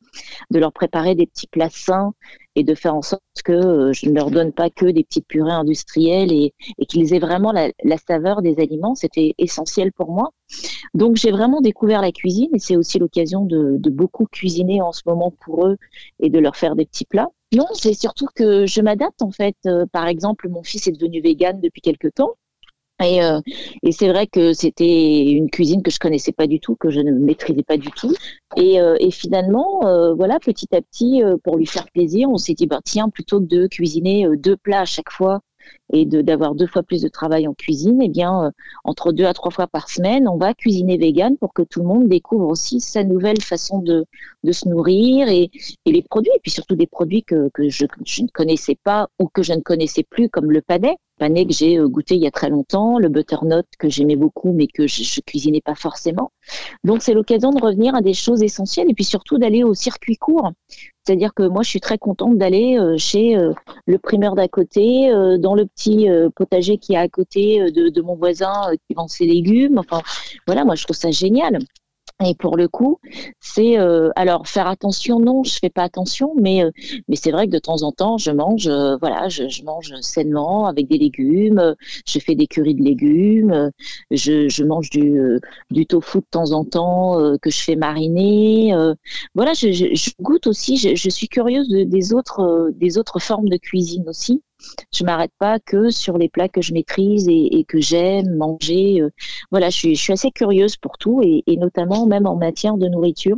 de 0.51 0.59
leur 0.59 0.71
préparer 0.71 1.15
des 1.15 1.25
petits 1.25 1.47
plats 1.47 1.69
sains 1.69 2.13
et 2.55 2.63
de 2.63 2.73
faire 2.73 2.95
en 2.95 3.03
sorte 3.03 3.21
que 3.45 3.51
euh, 3.51 3.93
je 3.93 4.09
ne 4.09 4.15
leur 4.15 4.31
donne 4.31 4.51
pas 4.51 4.69
que 4.71 4.87
des 4.87 5.03
petites 5.03 5.27
purées 5.27 5.51
industrielles 5.51 6.31
et, 6.31 6.53
qu'ils 6.87 7.13
aient 7.13 7.19
vraiment 7.19 7.51
la, 7.51 7.71
saveur 8.07 8.41
des 8.41 8.59
aliments. 8.59 8.95
C'était 8.95 9.35
essentiel 9.37 9.91
pour 9.91 10.11
moi. 10.11 10.31
Donc 10.93 11.17
j'ai 11.17 11.31
vraiment 11.31 11.61
découvert 11.61 12.01
la 12.01 12.11
cuisine 12.11 12.49
et 12.53 12.59
c'est 12.59 12.75
aussi 12.75 12.97
l'occasion 12.99 13.45
de, 13.45 13.79
beaucoup 13.89 14.25
cuisiner 14.25 14.81
en 14.81 14.91
ce 14.91 15.01
moment 15.05 15.31
pour 15.39 15.67
eux 15.67 15.77
et 16.19 16.29
de 16.29 16.39
leur 16.39 16.55
faire 16.55 16.75
des 16.75 16.85
petits 16.85 17.05
plats. 17.05 17.29
Non, 17.53 17.65
c'est 17.73 17.93
surtout 17.93 18.27
que 18.35 18.65
je 18.65 18.81
m'adapte 18.81 19.21
en 19.21 19.31
fait. 19.31 19.55
Euh, 19.65 19.85
par 19.91 20.07
exemple, 20.07 20.49
mon 20.49 20.63
fils 20.63 20.87
est 20.87 20.91
devenu 20.91 21.21
vegan 21.21 21.59
depuis 21.61 21.81
quelque 21.81 22.07
temps. 22.09 22.35
Et, 23.03 23.23
euh, 23.23 23.39
et 23.83 23.91
c'est 23.91 24.07
vrai 24.09 24.25
que 24.25 24.53
c'était 24.53 25.25
une 25.27 25.51
cuisine 25.51 25.83
que 25.83 25.91
je 25.91 25.99
connaissais 25.99 26.31
pas 26.31 26.47
du 26.47 26.59
tout, 26.59 26.75
que 26.75 26.89
je 26.89 26.99
ne 26.99 27.11
maîtrisais 27.11 27.63
pas 27.63 27.77
du 27.77 27.91
tout. 27.91 28.13
Et, 28.55 28.81
euh, 28.81 28.95
et 28.99 29.11
finalement, 29.11 29.85
euh, 29.85 30.15
voilà, 30.15 30.39
petit 30.39 30.67
à 30.75 30.81
petit, 30.81 31.21
pour 31.43 31.57
lui 31.57 31.67
faire 31.67 31.85
plaisir, 31.91 32.27
on 32.29 32.37
s'est 32.37 32.55
dit, 32.55 32.65
bah, 32.65 32.79
tiens, 32.83 33.09
plutôt 33.09 33.39
que 33.39 33.45
de 33.45 33.67
cuisiner 33.67 34.25
deux 34.37 34.57
plats 34.57 34.81
à 34.81 34.85
chaque 34.85 35.11
fois 35.11 35.41
et 35.93 36.05
d'avoir 36.05 36.55
deux 36.55 36.67
fois 36.67 36.83
plus 36.83 37.01
de 37.01 37.07
travail 37.07 37.47
en 37.47 37.53
cuisine, 37.53 38.01
eh 38.01 38.09
bien, 38.09 38.51
entre 38.83 39.11
deux 39.11 39.25
à 39.25 39.33
trois 39.33 39.51
fois 39.51 39.67
par 39.67 39.89
semaine, 39.89 40.27
on 40.27 40.37
va 40.37 40.53
cuisiner 40.53 40.97
vegan 40.97 41.37
pour 41.37 41.53
que 41.53 41.61
tout 41.61 41.79
le 41.79 41.87
monde 41.87 42.07
découvre 42.09 42.47
aussi 42.47 42.79
sa 42.79 43.03
nouvelle 43.03 43.41
façon 43.41 43.79
de, 43.79 44.05
se 44.51 44.67
nourrir 44.67 45.29
et, 45.29 45.49
les 45.85 46.01
produits, 46.01 46.31
et 46.35 46.39
puis 46.41 46.51
surtout 46.51 46.75
des 46.75 46.87
produits 46.87 47.23
que, 47.23 47.49
que 47.53 47.69
je, 47.69 47.85
je, 48.05 48.23
ne 48.23 48.27
connaissais 48.27 48.77
pas 48.83 49.07
ou 49.19 49.27
que 49.27 49.43
je 49.43 49.53
ne 49.53 49.61
connaissais 49.61 50.03
plus, 50.03 50.29
comme 50.29 50.51
le 50.51 50.61
panais 50.61 50.97
panais 51.17 51.45
que 51.45 51.53
j'ai 51.53 51.77
euh, 51.77 51.87
goûté 51.87 52.15
il 52.15 52.21
y 52.21 52.27
a 52.27 52.31
très 52.31 52.49
longtemps, 52.49 52.99
le 52.99 53.09
butternut 53.09 53.65
que 53.79 53.89
j'aimais 53.89 54.15
beaucoup 54.15 54.51
mais 54.53 54.67
que 54.67 54.87
je, 54.87 55.03
je 55.03 55.21
cuisinais 55.21 55.61
pas 55.61 55.75
forcément. 55.75 56.31
Donc 56.83 57.01
c'est 57.01 57.13
l'occasion 57.13 57.51
de 57.51 57.61
revenir 57.61 57.95
à 57.95 58.01
des 58.01 58.13
choses 58.13 58.43
essentielles 58.43 58.89
et 58.89 58.93
puis 58.93 59.03
surtout 59.03 59.37
d'aller 59.37 59.63
au 59.63 59.73
circuit 59.73 60.17
court. 60.17 60.51
C'est-à-dire 61.03 61.33
que 61.33 61.43
moi 61.43 61.63
je 61.63 61.69
suis 61.69 61.79
très 61.81 61.97
contente 61.97 62.37
d'aller 62.37 62.77
euh, 62.77 62.97
chez 62.97 63.37
euh, 63.37 63.53
le 63.85 63.97
primeur 63.97 64.35
d'à 64.35 64.47
côté, 64.47 65.09
dans 65.39 65.55
le 65.55 65.65
petit 65.65 66.07
potager 66.35 66.77
qui 66.77 66.93
est 66.93 66.97
à 66.97 67.07
côté 67.07 67.71
de, 67.71 67.89
de 67.89 68.01
mon 68.01 68.15
voisin 68.15 68.71
qui 68.87 68.95
vend 68.95 69.07
ses 69.07 69.25
légumes. 69.25 69.77
Enfin 69.77 70.01
voilà, 70.45 70.65
moi 70.65 70.75
je 70.75 70.83
trouve 70.83 70.95
ça 70.95 71.11
génial. 71.11 71.59
Et 72.25 72.33
pour 72.33 72.57
le 72.57 72.67
coup, 72.67 72.99
c'est 73.39 73.77
euh, 73.77 74.09
alors 74.15 74.47
faire 74.47 74.65
attention. 74.67 75.19
Non, 75.19 75.43
je 75.43 75.59
fais 75.59 75.69
pas 75.69 75.83
attention, 75.83 76.33
mais 76.35 76.63
euh, 76.63 76.71
mais 77.07 77.15
c'est 77.15 77.29
vrai 77.29 77.45
que 77.45 77.51
de 77.51 77.59
temps 77.59 77.83
en 77.83 77.91
temps, 77.91 78.17
je 78.17 78.31
mange, 78.31 78.67
euh, 78.67 78.97
voilà, 78.97 79.29
je, 79.29 79.47
je, 79.49 79.63
mange 79.63 79.93
sainement 80.01 80.65
avec 80.65 80.87
des 80.87 80.97
légumes. 80.97 81.75
Je 82.07 82.17
fais 82.19 82.33
des 82.33 82.47
currys 82.47 82.73
de 82.73 82.83
légumes. 82.83 83.71
Je, 84.09 84.49
je 84.49 84.63
mange 84.63 84.89
du 84.89 85.39
du 85.69 85.85
tofu 85.85 86.19
de 86.19 86.25
temps 86.31 86.53
en 86.53 86.65
temps 86.65 87.37
que 87.39 87.51
je 87.51 87.59
fais 87.63 87.75
mariner. 87.75 88.73
voilà, 89.35 89.53
je, 89.53 89.71
je, 89.71 90.11
goûte 90.19 90.47
aussi. 90.47 90.77
Je, 90.77 91.09
suis 91.09 91.27
curieuse 91.27 91.69
de, 91.69 91.83
des 91.83 92.13
autres 92.13 92.71
des 92.75 92.97
autres 92.97 93.19
formes 93.19 93.49
de 93.49 93.57
cuisine 93.57 94.09
aussi 94.09 94.41
je 94.93 95.03
m'arrête 95.03 95.31
pas 95.39 95.59
que 95.59 95.89
sur 95.89 96.17
les 96.17 96.29
plats 96.29 96.49
que 96.49 96.61
je 96.61 96.73
maîtrise 96.73 97.27
et, 97.29 97.65
que 97.67 97.79
j'aime 97.79 98.35
manger. 98.35 99.01
Euh, 99.01 99.09
voilà, 99.51 99.69
je 99.69 99.93
suis, 99.95 100.11
assez 100.11 100.31
curieuse 100.31 100.77
pour 100.77 100.97
tout 100.97 101.21
et, 101.23 101.43
notamment 101.57 102.05
même 102.05 102.27
en 102.27 102.35
matière 102.35 102.77
de 102.77 102.87
nourriture. 102.87 103.37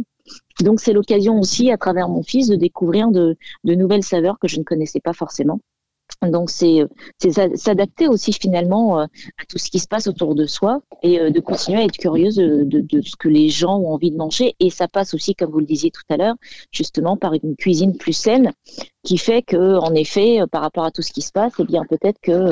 Donc 0.61 0.79
c'est 0.79 0.93
l'occasion 0.93 1.39
aussi, 1.39 1.71
à 1.71 1.77
travers 1.77 2.09
mon 2.09 2.23
fils, 2.23 2.47
de 2.47 2.55
découvrir 2.55 3.09
de 3.09 3.35
nouvelles 3.63 4.03
saveurs 4.03 4.37
que 4.39 4.47
je 4.47 4.59
ne 4.59 4.63
connaissais 4.63 4.99
pas 4.99 5.13
forcément. 5.13 5.59
Donc 6.21 6.49
c'est 6.49 6.85
s'adapter 7.55 8.07
aussi 8.07 8.33
finalement 8.33 8.99
euh, 8.99 9.03
à 9.03 9.45
tout 9.47 9.57
ce 9.57 9.69
qui 9.69 9.79
se 9.79 9.87
passe 9.87 10.07
autour 10.07 10.35
de 10.35 10.45
soi 10.45 10.81
et 11.01 11.19
euh, 11.19 11.29
de 11.29 11.39
continuer 11.39 11.79
à 11.79 11.85
être 11.85 11.97
curieuse 11.97 12.35
de, 12.35 12.63
de, 12.65 13.01
ce 13.01 13.15
que 13.15 13.29
les 13.29 13.49
gens 13.49 13.77
ont 13.77 13.93
envie 13.93 14.11
de 14.11 14.17
manger. 14.17 14.55
Et 14.59 14.69
ça 14.69 14.87
passe 14.87 15.13
aussi, 15.13 15.35
comme 15.35 15.51
vous 15.51 15.59
le 15.59 15.65
disiez 15.65 15.91
tout 15.91 16.03
à 16.09 16.17
l'heure, 16.17 16.35
justement 16.71 17.15
par 17.15 17.33
une 17.33 17.55
cuisine 17.55 17.97
plus 17.97 18.13
saine 18.13 18.51
qui 19.03 19.17
fait 19.17 19.41
que, 19.41 19.77
en 19.77 19.93
effet, 19.93 20.41
euh, 20.41 20.47
par 20.47 20.61
rapport 20.61 20.83
à 20.83 20.91
tout 20.91 21.01
ce 21.01 21.13
qui 21.13 21.21
se 21.21 21.31
passe, 21.31 21.53
eh 21.59 21.63
bien 21.63 21.83
peut-être 21.89 22.19
que 22.21 22.49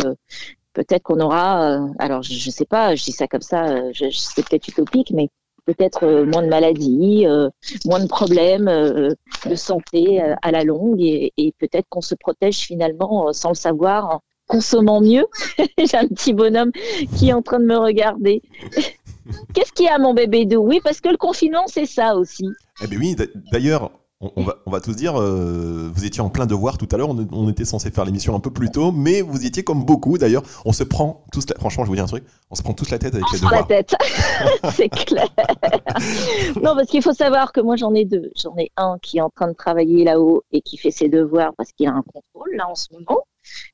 peut-être 0.73 1.03
qu'on 1.03 1.19
aura, 1.19 1.87
alors 1.97 2.21
je, 2.21 2.33
ne 2.33 2.51
sais 2.51 2.65
pas, 2.65 2.95
je 2.95 3.03
dis 3.03 3.11
ça 3.11 3.27
comme 3.27 3.41
ça, 3.41 3.81
c'est 4.11 4.47
peut-être 4.47 4.67
utopique, 4.67 5.11
mais 5.11 5.29
peut-être 5.67 6.05
euh, 6.05 6.25
moins 6.25 6.41
de 6.41 6.47
maladies, 6.47 7.27
euh, 7.27 7.49
moins 7.85 7.99
de 7.99 8.07
problèmes 8.07 8.69
euh, 8.69 9.09
de 9.47 9.55
santé 9.55 10.19
à 10.41 10.51
la 10.51 10.63
longue 10.63 11.01
et, 11.01 11.53
peut-être 11.59 11.85
qu'on 11.89 12.01
se 12.01 12.15
protège 12.15 12.59
finalement 12.59 13.31
sans 13.33 13.49
le 13.49 13.55
savoir 13.55 14.09
en 14.09 14.21
consommant 14.47 15.01
mieux. 15.01 15.25
J'ai 15.77 15.97
un 15.97 16.07
petit 16.07 16.33
bonhomme 16.33 16.71
qui 17.17 17.29
est 17.29 17.33
en 17.33 17.41
train 17.41 17.59
de 17.59 17.65
me 17.65 17.77
regarder. 17.77 18.41
Qu'est-ce 19.53 19.73
qu'il 19.73 19.85
y 19.85 19.89
a 19.89 19.99
mon 19.99 20.13
bébé 20.13 20.45
de 20.45 20.55
Oui, 20.55 20.79
parce 20.81 21.01
que 21.01 21.09
le 21.09 21.17
confinement, 21.17 21.65
c'est 21.67 21.85
ça 21.85 22.15
aussi. 22.15 22.47
Eh 22.81 22.87
bien 22.87 22.99
oui, 22.99 23.15
d'ailleurs, 23.51 23.91
on, 24.19 24.43
va, 24.43 24.57
on, 24.65 24.71
va, 24.71 24.81
tous 24.81 24.95
dire, 24.95 25.15
euh, 25.15 25.91
vous 25.93 26.05
étiez 26.05 26.21
en 26.21 26.29
plein 26.29 26.47
devoir 26.47 26.79
tout 26.79 26.87
à 26.91 26.97
l'heure, 26.97 27.09
on, 27.09 27.49
était 27.49 27.65
censé 27.65 27.91
faire 27.91 28.03
l'émission 28.03 28.35
un 28.35 28.39
peu 28.39 28.51
plus 28.51 28.71
tôt, 28.71 28.91
mais 28.91 29.21
vous 29.21 29.45
étiez 29.45 29.63
comme 29.63 29.85
beaucoup 29.85 30.17
d'ailleurs. 30.17 30.41
On 30.65 30.73
se 30.73 30.83
prend 30.83 31.23
tous, 31.31 31.47
la, 31.47 31.55
franchement, 31.59 31.83
je 31.83 31.89
vous 31.89 31.95
dis 31.95 32.01
un 32.01 32.07
truc, 32.07 32.23
on 32.49 32.55
se 32.55 32.63
prend 32.63 32.73
tous 32.73 32.89
la 32.89 32.97
tête 32.97 33.13
avec 33.13 33.25
les 33.31 33.37
devoirs. 33.37 33.53
la 33.53 33.63
tête, 33.63 33.95
c'est 34.73 34.89
clair. 34.89 35.27
non, 36.55 36.75
parce 36.75 36.87
qu'il 36.87 37.03
faut 37.03 37.13
savoir 37.13 37.51
que 37.51 37.61
moi 37.61 37.75
j'en 37.75 37.93
ai 37.93 38.05
deux. 38.05 38.31
J'en 38.41 38.57
ai 38.57 38.71
un 38.75 38.97
qui 39.03 39.19
est 39.19 39.21
en 39.21 39.29
train 39.29 39.49
de 39.49 39.55
travailler 39.55 40.03
là-haut 40.03 40.41
et 40.51 40.61
qui 40.61 40.77
fait 40.77 40.91
ses 40.91 41.09
devoirs 41.09 41.51
parce 41.55 41.71
qu'il 41.71 41.87
a 41.87 41.91
un 41.91 42.01
contrôle 42.01 42.55
là 42.55 42.67
en 42.67 42.75
ce 42.75 42.87
moment. 42.93 43.21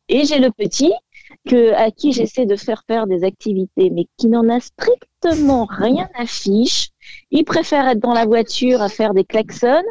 Et 0.10 0.26
j'ai 0.26 0.40
le 0.40 0.52
petit 0.52 0.92
que, 1.48 1.74
à 1.74 1.90
qui 1.90 2.12
j'essaie 2.12 2.46
de 2.46 2.58
faire 2.58 2.84
faire 2.86 3.08
des 3.08 3.24
activités, 3.24 3.90
mais 3.90 4.08
qui 4.18 4.28
n'en 4.28 4.50
a 4.50 4.60
strictement 4.60 5.66
rien 5.70 6.10
à 6.16 6.26
fiche. 6.26 6.90
Il 7.32 7.46
préfère 7.46 7.88
être 7.88 8.00
dans 8.00 8.14
la 8.14 8.26
voiture 8.26 8.82
à 8.82 8.90
faire 8.90 9.14
des 9.14 9.24
klaxons 9.24 9.84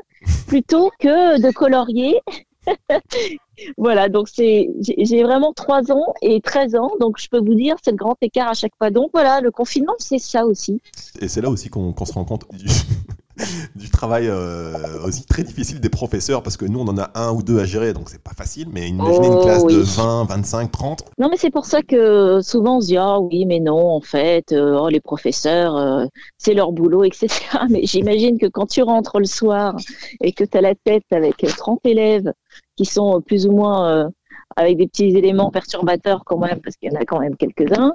plutôt 0.53 0.91
que 0.99 1.41
de 1.41 1.51
colorier. 1.51 2.21
voilà, 3.79 4.11
donc 4.11 4.29
c'est 4.29 4.69
j'ai 4.83 5.23
vraiment 5.23 5.55
3 5.55 5.91
ans 5.93 6.13
et 6.21 6.43
13 6.43 6.75
ans, 6.75 6.91
donc 7.01 7.19
je 7.19 7.27
peux 7.31 7.39
vous 7.39 7.55
dire 7.55 7.77
c'est 7.83 7.93
le 7.93 7.97
grand 7.97 8.17
écart 8.21 8.49
à 8.49 8.53
chaque 8.53 8.77
fois. 8.77 8.91
Donc 8.91 9.09
voilà, 9.15 9.41
le 9.41 9.51
confinement 9.51 9.95
c'est 9.99 10.19
ça 10.19 10.45
aussi. 10.45 10.83
Et 11.23 11.29
c'est 11.29 11.41
là 11.41 11.49
aussi 11.49 11.71
qu'on 11.71 11.95
se 12.05 12.13
rend 12.13 12.27
compte 12.27 12.45
travail 14.03 14.27
euh, 14.29 14.73
aussi 15.05 15.25
très 15.27 15.45
difficile 15.45 15.79
des 15.79 15.89
professeurs 15.89 16.43
parce 16.43 16.57
que 16.57 16.65
nous 16.65 16.81
on 16.81 16.89
en 16.89 16.99
a 16.99 17.13
un 17.15 17.31
ou 17.33 17.45
deux 17.45 17.61
à 17.61 17.65
gérer 17.65 17.93
donc 17.93 18.09
c'est 18.09 18.21
pas 18.21 18.33
facile 18.33 18.67
mais 18.73 18.89
imaginez 18.89 19.29
une 19.29 19.35
oh 19.35 19.45
classe 19.45 19.65
de 19.65 19.79
20, 19.79 20.25
25, 20.25 20.73
30. 20.73 21.05
Non 21.19 21.29
mais 21.31 21.37
c'est 21.37 21.53
pour 21.53 21.67
ça 21.67 21.83
que 21.83 22.41
souvent 22.43 22.79
on 22.79 22.81
se 22.81 22.89
dit 22.89 22.97
ah 22.97 23.21
oui 23.21 23.47
mais 23.47 23.61
non 23.61 23.91
en 23.91 24.01
fait 24.01 24.51
euh, 24.51 24.77
oh, 24.77 24.89
les 24.89 24.99
professeurs 24.99 25.77
euh, 25.77 26.07
c'est 26.37 26.53
leur 26.53 26.73
boulot 26.73 27.05
etc. 27.05 27.29
Mais 27.71 27.83
j'imagine 27.85 28.39
que 28.39 28.47
quand 28.47 28.67
tu 28.67 28.83
rentres 28.83 29.21
le 29.21 29.25
soir 29.25 29.77
et 30.21 30.33
que 30.33 30.43
tu 30.43 30.59
as 30.59 30.61
la 30.61 30.75
tête 30.75 31.05
avec 31.13 31.37
30 31.37 31.79
élèves 31.85 32.33
qui 32.77 32.85
sont 32.85 33.21
plus 33.21 33.47
ou 33.47 33.53
moins 33.53 34.11
avec 34.57 34.79
des 34.79 34.89
petits 34.89 35.17
éléments 35.17 35.53
perturbateurs 35.53 36.25
quand 36.25 36.39
même 36.39 36.61
parce 36.61 36.77
qu'il 36.77 36.93
y 36.93 36.97
en 36.97 37.01
a 37.01 37.05
quand 37.05 37.21
même 37.21 37.37
quelques-uns. 37.37 37.93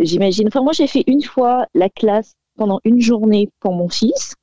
J'imagine. 0.00 0.48
Enfin 0.48 0.62
moi 0.62 0.72
j'ai 0.74 0.86
fait 0.86 1.04
une 1.06 1.22
fois 1.22 1.66
la 1.74 1.88
classe 1.88 2.34
pendant 2.58 2.80
une 2.84 3.00
journée 3.00 3.48
pour 3.60 3.72
mon 3.72 3.88
fils. 3.88 4.34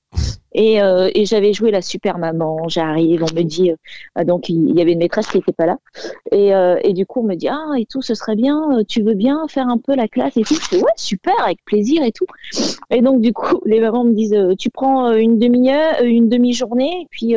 Et, 0.53 0.81
euh, 0.81 1.09
et 1.13 1.25
j'avais 1.25 1.53
joué 1.53 1.71
la 1.71 1.81
super 1.81 2.17
maman, 2.17 2.67
j'arrive, 2.67 3.23
on 3.23 3.35
me 3.35 3.43
dit, 3.43 3.71
euh, 3.71 4.23
donc 4.23 4.49
il 4.49 4.75
y 4.75 4.81
avait 4.81 4.93
une 4.93 4.99
maîtresse 4.99 5.27
qui 5.27 5.37
n'était 5.37 5.53
pas 5.53 5.65
là. 5.65 5.77
Et, 6.31 6.53
euh, 6.53 6.79
et, 6.83 6.93
du 6.93 7.05
coup, 7.05 7.21
on 7.21 7.23
me 7.23 7.35
dit, 7.35 7.47
ah, 7.47 7.71
et 7.77 7.85
tout, 7.85 8.01
ce 8.01 8.13
serait 8.13 8.35
bien, 8.35 8.77
euh, 8.77 8.83
tu 8.87 9.01
veux 9.01 9.15
bien 9.15 9.47
faire 9.47 9.67
un 9.67 9.77
peu 9.77 9.95
la 9.95 10.07
classe 10.07 10.37
et 10.37 10.43
tout? 10.43 10.55
Je 10.55 10.59
fais, 10.59 10.77
ouais, 10.77 10.91
super, 10.95 11.33
avec 11.43 11.63
plaisir 11.65 12.03
et 12.03 12.11
tout. 12.11 12.25
Et 12.89 13.01
donc, 13.01 13.21
du 13.21 13.33
coup, 13.33 13.61
les 13.65 13.79
mamans 13.79 14.03
me 14.03 14.13
disent, 14.13 14.37
tu 14.59 14.69
prends 14.69 15.11
une 15.13 15.39
demi-heure, 15.39 16.01
une 16.03 16.29
demi-journée, 16.29 17.01
et 17.01 17.07
puis 17.09 17.35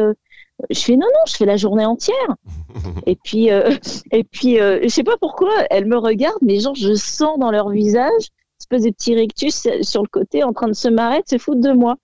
je 0.70 0.80
fais 0.80 0.96
non 0.96 1.06
non, 1.06 1.20
je 1.26 1.36
fais 1.36 1.44
la 1.44 1.56
journée 1.56 1.84
entière. 1.84 2.36
et 3.06 3.16
puis 3.16 3.50
euh, 3.50 3.70
et 4.12 4.24
puis 4.24 4.60
euh, 4.60 4.80
je 4.82 4.88
sais 4.88 5.04
pas 5.04 5.16
pourquoi 5.20 5.50
elles 5.70 5.86
me 5.86 5.98
regardent, 5.98 6.42
mais 6.42 6.60
genre 6.60 6.74
je 6.74 6.94
sens 6.94 7.38
dans 7.38 7.50
leur 7.50 7.70
visage 7.70 8.30
espèce 8.58 8.82
de 8.82 8.90
petit 8.90 9.14
rectus 9.14 9.66
sur 9.82 10.02
le 10.02 10.08
côté 10.08 10.42
en 10.42 10.52
train 10.52 10.68
de 10.68 10.74
se 10.74 10.88
marrer, 10.88 11.18
de 11.18 11.28
se 11.28 11.38
foutre 11.38 11.60
de 11.60 11.72
moi. 11.72 11.96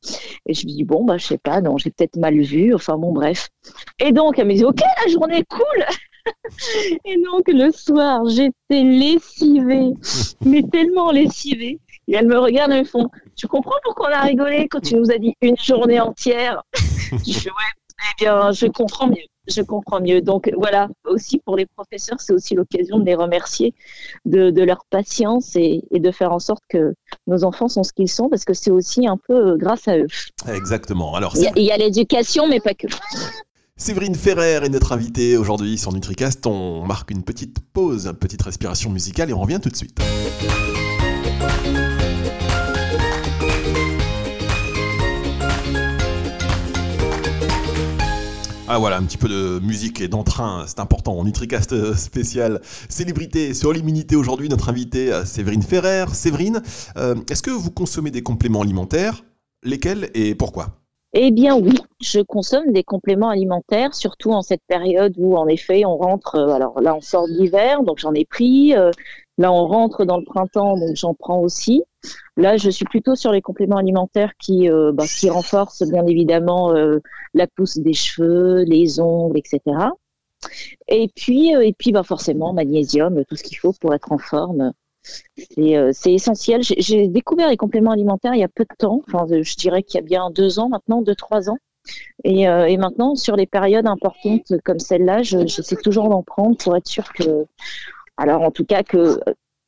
Et 0.47 0.55
je 0.55 0.67
me 0.67 0.73
dis, 0.73 0.85
bon, 0.85 1.05
bah, 1.05 1.19
je 1.19 1.27
sais 1.27 1.39
pas, 1.39 1.61
non, 1.61 1.79
j'ai 1.79 1.91
peut-être 1.91 2.17
mal 2.17 2.39
vu, 2.41 2.75
enfin 2.75 2.97
bon, 2.97 3.13
bref. 3.13 3.49
Et 3.99 4.13
donc, 4.13 4.39
elle 4.39 4.49
me 4.49 4.55
dit, 4.55 4.65
ok, 4.65 4.81
la 5.05 5.11
journée 5.11 5.39
est 5.39 5.49
cool. 5.49 5.85
Et 7.05 7.17
donc, 7.17 7.49
le 7.49 7.73
soir, 7.73 8.27
j'étais 8.29 8.83
lessivée, 8.83 9.93
mais 10.45 10.63
tellement 10.71 11.11
lessivée. 11.11 11.81
Et 12.09 12.15
elle 12.15 12.27
me 12.27 12.39
regarde 12.39 12.73
et 12.73 12.81
me 12.81 12.85
font, 12.85 13.09
tu 13.37 13.47
comprends 13.47 13.77
pourquoi 13.85 14.09
on 14.11 14.13
a 14.13 14.21
rigolé 14.23 14.69
quand 14.69 14.81
tu 14.81 14.97
nous 14.97 15.11
as 15.11 15.19
dit 15.19 15.35
une 15.41 15.57
journée 15.57 16.01
entière? 16.01 16.63
Je 17.27 17.39
fais, 17.39 17.51
ouais, 17.51 18.15
eh 18.21 18.25
bien, 18.25 18.53
je 18.53 18.67
comprends 18.67 19.07
mieux. 19.07 19.27
Je 19.49 19.63
comprends 19.63 20.01
mieux. 20.01 20.21
Donc 20.21 20.51
voilà, 20.57 20.89
aussi 21.05 21.39
pour 21.39 21.57
les 21.57 21.67
professeurs, 21.67 22.21
c'est 22.21 22.33
aussi 22.33 22.55
l'occasion 22.55 22.99
de 22.99 23.05
les 23.05 23.15
remercier 23.15 23.75
de, 24.25 24.63
leur 24.63 24.85
patience 24.89 25.57
et, 25.57 25.83
de 25.93 26.11
faire 26.11 26.33
en 26.33 26.39
sorte 26.39 26.63
que 26.69 26.95
nos 27.27 27.45
enfants 27.45 27.69
sont 27.69 27.83
ce 27.83 27.93
qu'ils 27.93 28.11
sont, 28.11 28.29
parce 28.29 28.45
que 28.45 28.55
c'est 28.55 28.71
aussi 28.71 29.07
un 29.07 29.17
peu 29.17 29.53
euh, 29.53 29.57
grâce 29.57 29.89
à 29.89 29.99
eux. 29.99 30.07
Exactement. 30.49 31.15
Alors 31.15 31.35
il 31.37 31.63
y 31.63 31.71
a, 31.73 31.77
l'éducation, 31.77 32.47
mais 32.47 32.61
pas 32.61 32.75
que. 32.75 32.87
Séverine 33.77 34.15
Ferrer 34.15 34.61
est 34.65 34.69
notre 34.69 34.93
invitée 34.93 35.37
aujourd'hui 35.37 35.77
sur 35.77 35.93
NutriCast. 35.93 36.47
On 36.47 36.85
marque 36.87 37.11
une 37.11 37.25
petite 37.25 37.59
pause, 37.73 38.07
une 38.07 38.15
petite 38.15 38.43
respiration 38.43 38.91
musicale 38.91 39.31
et 39.31 39.33
on 39.33 39.41
revient 39.41 39.59
tout 39.61 39.71
de 39.71 39.77
suite. 39.77 39.99
Ah 48.69 48.78
voilà, 48.78 48.97
un 48.97 49.02
petit 49.02 49.19
peu 49.19 49.28
de 49.28 49.59
musique 49.59 50.00
et 50.00 50.07
d'entrain, 50.07 50.64
c'est 50.69 50.78
important. 50.78 51.19
En 51.19 51.25
Nutricast 51.25 51.95
spécial 51.95 52.61
célébrité 52.88 53.54
sur 53.54 53.73
l'immunité 53.73 54.14
aujourd'hui, 54.14 54.49
notre 54.49 54.69
invité 54.69 55.12
euh, 55.12 55.25
Séverine 55.25 55.62
Ferrer. 55.62 56.07
Séverine, 56.12 56.62
euh, 56.97 57.16
est-ce 57.28 57.42
que 57.42 57.50
vous 57.50 57.73
consommez 57.73 58.12
des 58.12 58.23
compléments 58.23 58.62
alimentaires? 58.62 59.25
Lesquels 59.64 60.11
et 60.14 60.37
pourquoi? 60.37 60.69
Eh 61.12 61.33
bien 61.33 61.57
oui, 61.57 61.75
je 62.00 62.21
consomme 62.21 62.73
des 62.73 62.85
compléments 62.85 63.28
alimentaires, 63.28 63.95
surtout 63.95 64.31
en 64.31 64.42
cette 64.42 64.62
période 64.69 65.14
où 65.19 65.37
en 65.37 65.49
effet 65.49 65.85
on 65.85 65.97
rentre, 65.97 66.37
euh, 66.37 66.54
alors 66.54 66.81
là 66.81 66.95
on 66.95 67.00
sort 67.00 67.26
d'hiver, 67.26 67.83
donc 67.83 67.99
j'en 67.99 68.14
ai 68.14 68.25
pris, 68.25 68.75
là 69.39 69.53
on 69.53 69.67
rentre 69.67 70.05
dans 70.05 70.19
le 70.19 70.25
printemps, 70.25 70.77
donc 70.77 70.97
j'en 70.97 71.15
prends 71.15 71.41
aussi. 71.41 71.83
Là, 72.37 72.57
je 72.57 72.71
suis 72.71 72.85
plutôt 72.85 73.15
sur 73.15 73.33
les 73.33 73.43
compléments 73.43 73.77
alimentaires 73.77 74.33
qui, 74.39 74.69
euh, 74.69 74.93
bah, 74.93 75.05
renforcent 75.29 75.83
bien 75.89 76.07
évidemment 76.07 76.75
euh, 76.75 77.01
la 77.35 77.47
pousse 77.47 77.79
des 77.79 77.93
cheveux, 77.93 78.65
les 78.65 79.01
ongles, 79.01 79.39
etc. 79.39 79.61
Et 80.89 81.09
puis, 81.15 81.55
euh, 81.55 81.61
et 81.61 81.73
puis 81.73 81.93
bah, 81.93 82.03
forcément, 82.03 82.53
magnésium, 82.53 83.25
tout 83.27 83.37
ce 83.37 83.43
qu'il 83.43 83.59
faut 83.59 83.73
pour 83.73 83.95
être 83.95 84.12
en 84.12 84.19
forme. 84.19 84.73
C'est 85.05 86.12
essentiel. 86.12 86.62
J'ai 86.62 87.09
découvert 87.09 87.49
les 87.49 87.57
compléments 87.57 87.91
alimentaires 87.91 88.35
il 88.35 88.41
y 88.41 88.45
a 88.45 88.49
peu 88.49 88.62
de 88.62 88.77
temps. 88.79 89.03
Je 89.09 89.57
dirais 89.57 89.83
qu'il 89.83 90.01
y 90.01 90.03
a 90.03 90.07
bien 90.07 90.31
deux 90.31 90.61
ans 90.61 90.69
maintenant, 90.69 91.03
deux, 91.03 91.17
trois 91.17 91.51
ans. 91.51 91.59
Et, 92.23 92.43
et 92.43 92.77
maintenant, 92.77 93.17
sur 93.17 93.35
les 93.35 93.47
périodes 93.47 93.89
importantes 93.89 94.53
comme 94.65 94.79
celle-là, 94.79 95.25
j'essaie 95.25 95.75
toujours 95.75 96.09
d'en 96.09 96.23
prendre 96.23 96.57
pour 96.57 96.77
être 96.77 96.87
sûr 96.87 97.12
que, 97.15 97.47
alors 98.23 98.43
en 98.43 98.50
tout 98.50 98.64
cas 98.64 98.83
que 98.83 99.19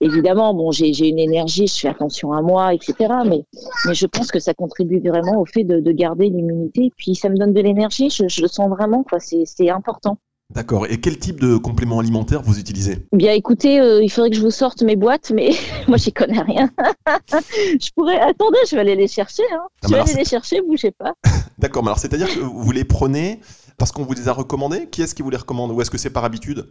évidemment, 0.01 0.55
bon, 0.55 0.71
j'ai 0.71 1.09
une 1.09 1.19
énergie, 1.19 1.67
je 1.67 1.81
fais 1.81 1.89
attention 1.89 2.33
à 2.33 2.43
moi, 2.43 2.75
etc. 2.75 2.95
Mais, 3.27 3.45
mais 3.87 3.95
je 3.95 4.07
pense 4.07 4.31
que 4.31 4.39
ça 4.39 4.55
contribue 4.55 5.01
vraiment 5.01 5.41
au 5.41 5.47
fait 5.47 5.65
de, 5.65 5.93
garder 5.93 6.29
l'immunité. 6.29 6.93
Puis 6.97 7.15
ça 7.15 7.29
me 7.29 7.37
donne 7.37 7.53
de 7.53 7.61
l'énergie, 7.61 8.11
je, 8.11 8.43
le 8.43 8.49
sens 8.49 8.69
vraiment, 8.69 9.03
quoi. 9.03 9.19
C'est 9.21 9.71
important. 9.71 10.19
D'accord. 10.55 10.87
Et 10.87 11.01
quel 11.01 11.19
type 11.19 11.41
de 11.41 11.57
complément 11.57 12.01
alimentaire 12.01 12.43
vous 12.43 12.59
utilisez? 12.59 12.99
Bien, 13.13 13.33
écoutez, 13.33 13.81
euh, 13.81 14.03
il 14.03 14.11
faudrait 14.11 14.31
que 14.31 14.37
je 14.37 14.43
vous 14.43 14.51
sorte 14.51 14.83
mes 14.83 14.95
boîtes, 14.95 15.33
mais 15.35 15.51
moi, 15.89 15.97
j'y 15.97 16.13
connais 16.13 16.43
rien. 16.43 16.71
je 17.29 17.89
pourrais. 17.97 18.21
Attendez, 18.21 18.59
je 18.69 18.75
vais 18.77 18.83
aller 18.83 18.95
les 18.95 19.09
chercher. 19.09 19.43
Hein. 19.53 19.67
je 19.83 19.89
vais 19.89 20.01
aller 20.01 20.15
les 20.15 20.25
chercher, 20.25 20.61
bougez 20.61 20.91
pas. 20.91 21.15
D'accord. 21.59 21.83
Mais 21.83 21.89
alors, 21.89 21.99
c'est-à-dire 21.99 22.29
que 22.29 22.41
vous 22.41 22.73
les 22.73 22.85
prenez 22.85 23.41
parce 23.77 23.93
qu'on 23.93 24.05
vous 24.05 24.15
les 24.15 24.29
a 24.29 24.33
recommandés? 24.33 24.89
Qui 24.91 25.03
est-ce 25.03 25.15
qui 25.15 25.23
vous 25.23 25.31
les 25.31 25.37
recommande? 25.37 25.73
Ou 25.73 25.81
est-ce 25.81 25.91
que 25.91 25.99
c'est 25.99 26.11
par 26.11 26.25
habitude? 26.25 26.67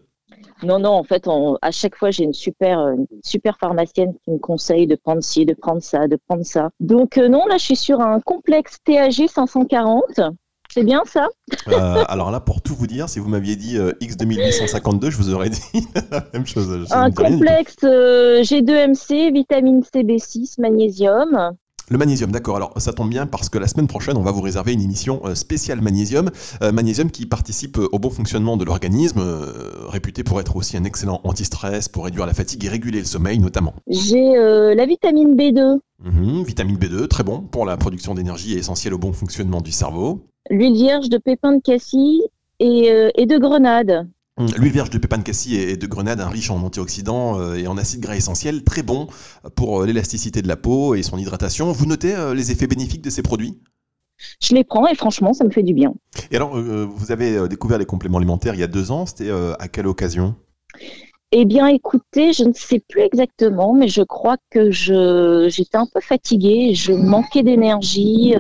Non, 0.64 0.80
non, 0.80 0.92
en 0.92 1.04
fait, 1.04 1.28
à 1.62 1.72
chaque 1.72 1.96
fois, 1.96 2.12
j'ai 2.12 2.24
une 2.24 2.34
super, 2.34 2.80
euh, 2.80 2.96
super 3.24 3.58
pharmacienne 3.58 4.14
qui 4.24 4.32
me 4.32 4.38
conseille 4.38 4.88
de 4.88 4.96
prendre 4.96 5.22
ci, 5.22 5.46
de 5.46 5.54
prendre 5.54 5.82
ça, 5.82 6.08
de 6.08 6.18
prendre 6.28 6.46
ça. 6.46 6.70
Donc, 6.80 7.18
euh, 7.18 7.28
non, 7.28 7.46
là, 7.48 7.58
je 7.58 7.66
suis 7.66 7.76
sur 7.76 8.00
un 8.02 8.20
complexe 8.22 8.78
TAG 8.84 9.28
540. 9.28 10.22
C'est 10.70 10.84
bien 10.84 11.04
ça? 11.06 11.28
Euh, 11.68 12.04
Alors 12.08 12.32
là, 12.32 12.40
pour 12.40 12.62
tout 12.62 12.74
vous 12.74 12.88
dire, 12.88 13.08
si 13.08 13.20
vous 13.20 13.30
m'aviez 13.30 13.56
dit 13.56 13.78
X2852, 13.78 15.12
je 15.12 15.18
vous 15.18 15.32
aurais 15.32 15.50
dit 15.50 15.62
la 16.12 16.26
même 16.34 16.48
chose. 16.48 16.88
un 16.92 17.12
complexe 17.12 17.76
G2MC, 17.84 19.32
vitamine 19.34 19.84
C, 19.84 20.04
B6, 20.04 20.60
magnésium. 20.60 21.56
Le 21.90 21.98
magnésium, 21.98 22.32
d'accord. 22.32 22.56
Alors 22.56 22.74
ça 22.78 22.94
tombe 22.94 23.10
bien 23.10 23.28
parce 23.28 23.50
que 23.50 23.58
la 23.58 23.68
semaine 23.68 23.88
prochaine, 23.88 24.16
on 24.16 24.22
va 24.22 24.32
vous 24.32 24.42
réserver 24.42 24.72
une 24.72 24.82
émission 24.82 25.22
euh, 25.26 25.36
spéciale 25.36 25.82
magnésium. 25.82 26.32
Euh, 26.62 26.72
magnésium 26.72 27.12
qui 27.12 27.26
participe 27.26 27.78
euh, 27.78 27.90
au 27.92 28.00
bon 28.00 28.10
fonctionnement 28.10 28.56
de 28.56 28.64
l'organisme, 28.64 29.22
réputé 29.90 30.24
pour 30.24 30.40
être 30.40 30.56
aussi 30.56 30.78
un 30.78 30.86
excellent 30.86 31.20
anti-stress, 31.24 31.90
pour 31.90 32.06
réduire 32.06 32.26
la 32.26 32.34
fatigue 32.34 32.64
et 32.66 32.70
réguler 32.70 33.00
le 33.00 33.06
sommeil 33.06 33.38
notamment. 33.40 33.74
J'ai 33.88 34.34
la 34.34 34.86
vitamine 34.86 35.36
B2. 35.36 35.80
Mhm, 36.04 36.44
vitamine 36.44 36.78
B2, 36.78 37.08
très 37.08 37.24
bon 37.24 37.42
pour 37.42 37.66
la 37.66 37.78
production 37.78 38.14
d'énergie 38.14 38.54
et 38.54 38.58
essentielle 38.58 38.94
au 38.94 38.98
bon 38.98 39.14
fonctionnement 39.14 39.62
du 39.62 39.72
cerveau. 39.72 40.22
L'huile 40.50 40.74
vierge 40.74 41.10
de 41.10 41.18
pépins 41.18 41.54
de 41.54 41.62
cassis 41.62 42.22
et, 42.60 42.92
et 43.16 43.26
de 43.26 43.38
grenade. 43.38 44.08
Hum, 44.38 44.48
l'huile 44.58 44.72
vierge 44.72 44.90
de 44.90 44.98
pépins 44.98 45.20
de 45.20 45.24
cassis 45.24 45.54
et 45.54 45.78
de 45.78 45.86
grenade, 45.86 46.20
riche 46.20 46.50
en 46.50 46.62
antioxydants 46.64 47.40
euh, 47.40 47.54
et 47.54 47.68
en 47.68 47.78
acides 47.78 48.00
gras 48.00 48.16
essentiels, 48.16 48.64
très 48.64 48.82
bon 48.82 49.08
pour 49.56 49.82
euh, 49.82 49.86
l'élasticité 49.86 50.42
de 50.42 50.48
la 50.48 50.56
peau 50.56 50.96
et 50.96 51.04
son 51.04 51.20
hydratation. 51.20 51.72
Vous 51.72 51.86
notez 51.86 52.16
euh, 52.16 52.34
les 52.34 52.52
effets 52.52 52.66
bénéfiques 52.66 53.04
de 53.04 53.12
ces 53.12 53.22
produits? 53.22 53.62
Je 54.42 54.56
les 54.56 54.64
prends 54.64 54.88
et 54.88 54.96
franchement, 54.96 55.34
ça 55.34 55.44
me 55.44 55.52
fait 55.52 55.62
du 55.62 55.76
bien. 55.76 55.94
Et 56.32 56.36
alors, 56.36 56.60
vous 56.60 57.12
avez 57.12 57.48
découvert 57.50 57.78
les 57.78 57.86
compléments 57.86 58.20
alimentaires 58.20 58.54
il 58.54 58.60
y 58.60 58.64
a 58.64 58.68
deux 58.68 58.90
ans. 58.90 59.06
C'était 59.06 59.32
à 59.32 59.68
quelle 59.68 59.88
occasion? 59.88 60.36
Eh 61.36 61.46
bien, 61.46 61.68
écoutez, 61.68 62.34
je 62.34 62.44
ne 62.44 62.54
sais 62.54 62.80
plus 62.80 63.02
exactement, 63.02 63.74
mais 63.74 63.88
je 63.88 64.04
crois 64.04 64.38
que 64.50 64.72
je 64.72 65.48
j'étais 65.50 65.78
un 65.78 65.88
peu 65.92 66.00
fatiguée, 66.00 66.74
je 66.76 66.94
manquais 66.94 67.44
d'énergie 67.44 68.36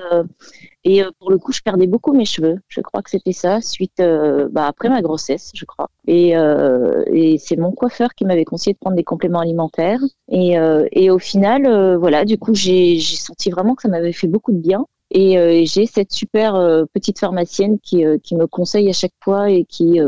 et 0.85 1.01
euh, 1.03 1.11
pour 1.19 1.31
le 1.31 1.37
coup, 1.37 1.51
je 1.53 1.61
perdais 1.61 1.87
beaucoup 1.87 2.13
mes 2.13 2.25
cheveux. 2.25 2.59
Je 2.67 2.81
crois 2.81 3.01
que 3.01 3.09
c'était 3.09 3.31
ça, 3.31 3.61
suite 3.61 3.99
euh, 3.99 4.49
bah, 4.51 4.67
après 4.67 4.89
ma 4.89 5.01
grossesse, 5.01 5.51
je 5.55 5.65
crois. 5.65 5.89
Et, 6.07 6.35
euh, 6.35 7.03
et 7.07 7.37
c'est 7.37 7.55
mon 7.55 7.71
coiffeur 7.71 8.13
qui 8.15 8.25
m'avait 8.25 8.45
conseillé 8.45 8.73
de 8.73 8.79
prendre 8.79 8.97
des 8.97 9.03
compléments 9.03 9.39
alimentaires. 9.39 10.01
Et, 10.29 10.55
et 10.91 11.09
au 11.09 11.19
final, 11.19 11.95
voilà, 11.97 12.25
du 12.25 12.37
coup, 12.37 12.53
j'ai 12.53 12.99
senti 12.99 13.49
vraiment 13.49 13.75
que 13.75 13.83
ça 13.83 13.87
m'avait 13.87 14.13
fait 14.13 14.27
beaucoup 14.27 14.51
de 14.51 14.57
bien. 14.57 14.85
Et 15.15 15.63
j'ai 15.67 15.85
cette 15.85 16.11
super 16.11 16.53
petite 16.91 17.19
pharmacienne 17.19 17.77
qui, 17.79 18.03
qui 18.23 18.35
me 18.35 18.47
conseille 18.47 18.89
à 18.89 18.93
chaque 18.93 19.13
fois 19.23 19.51
et 19.51 19.63
qui, 19.63 19.99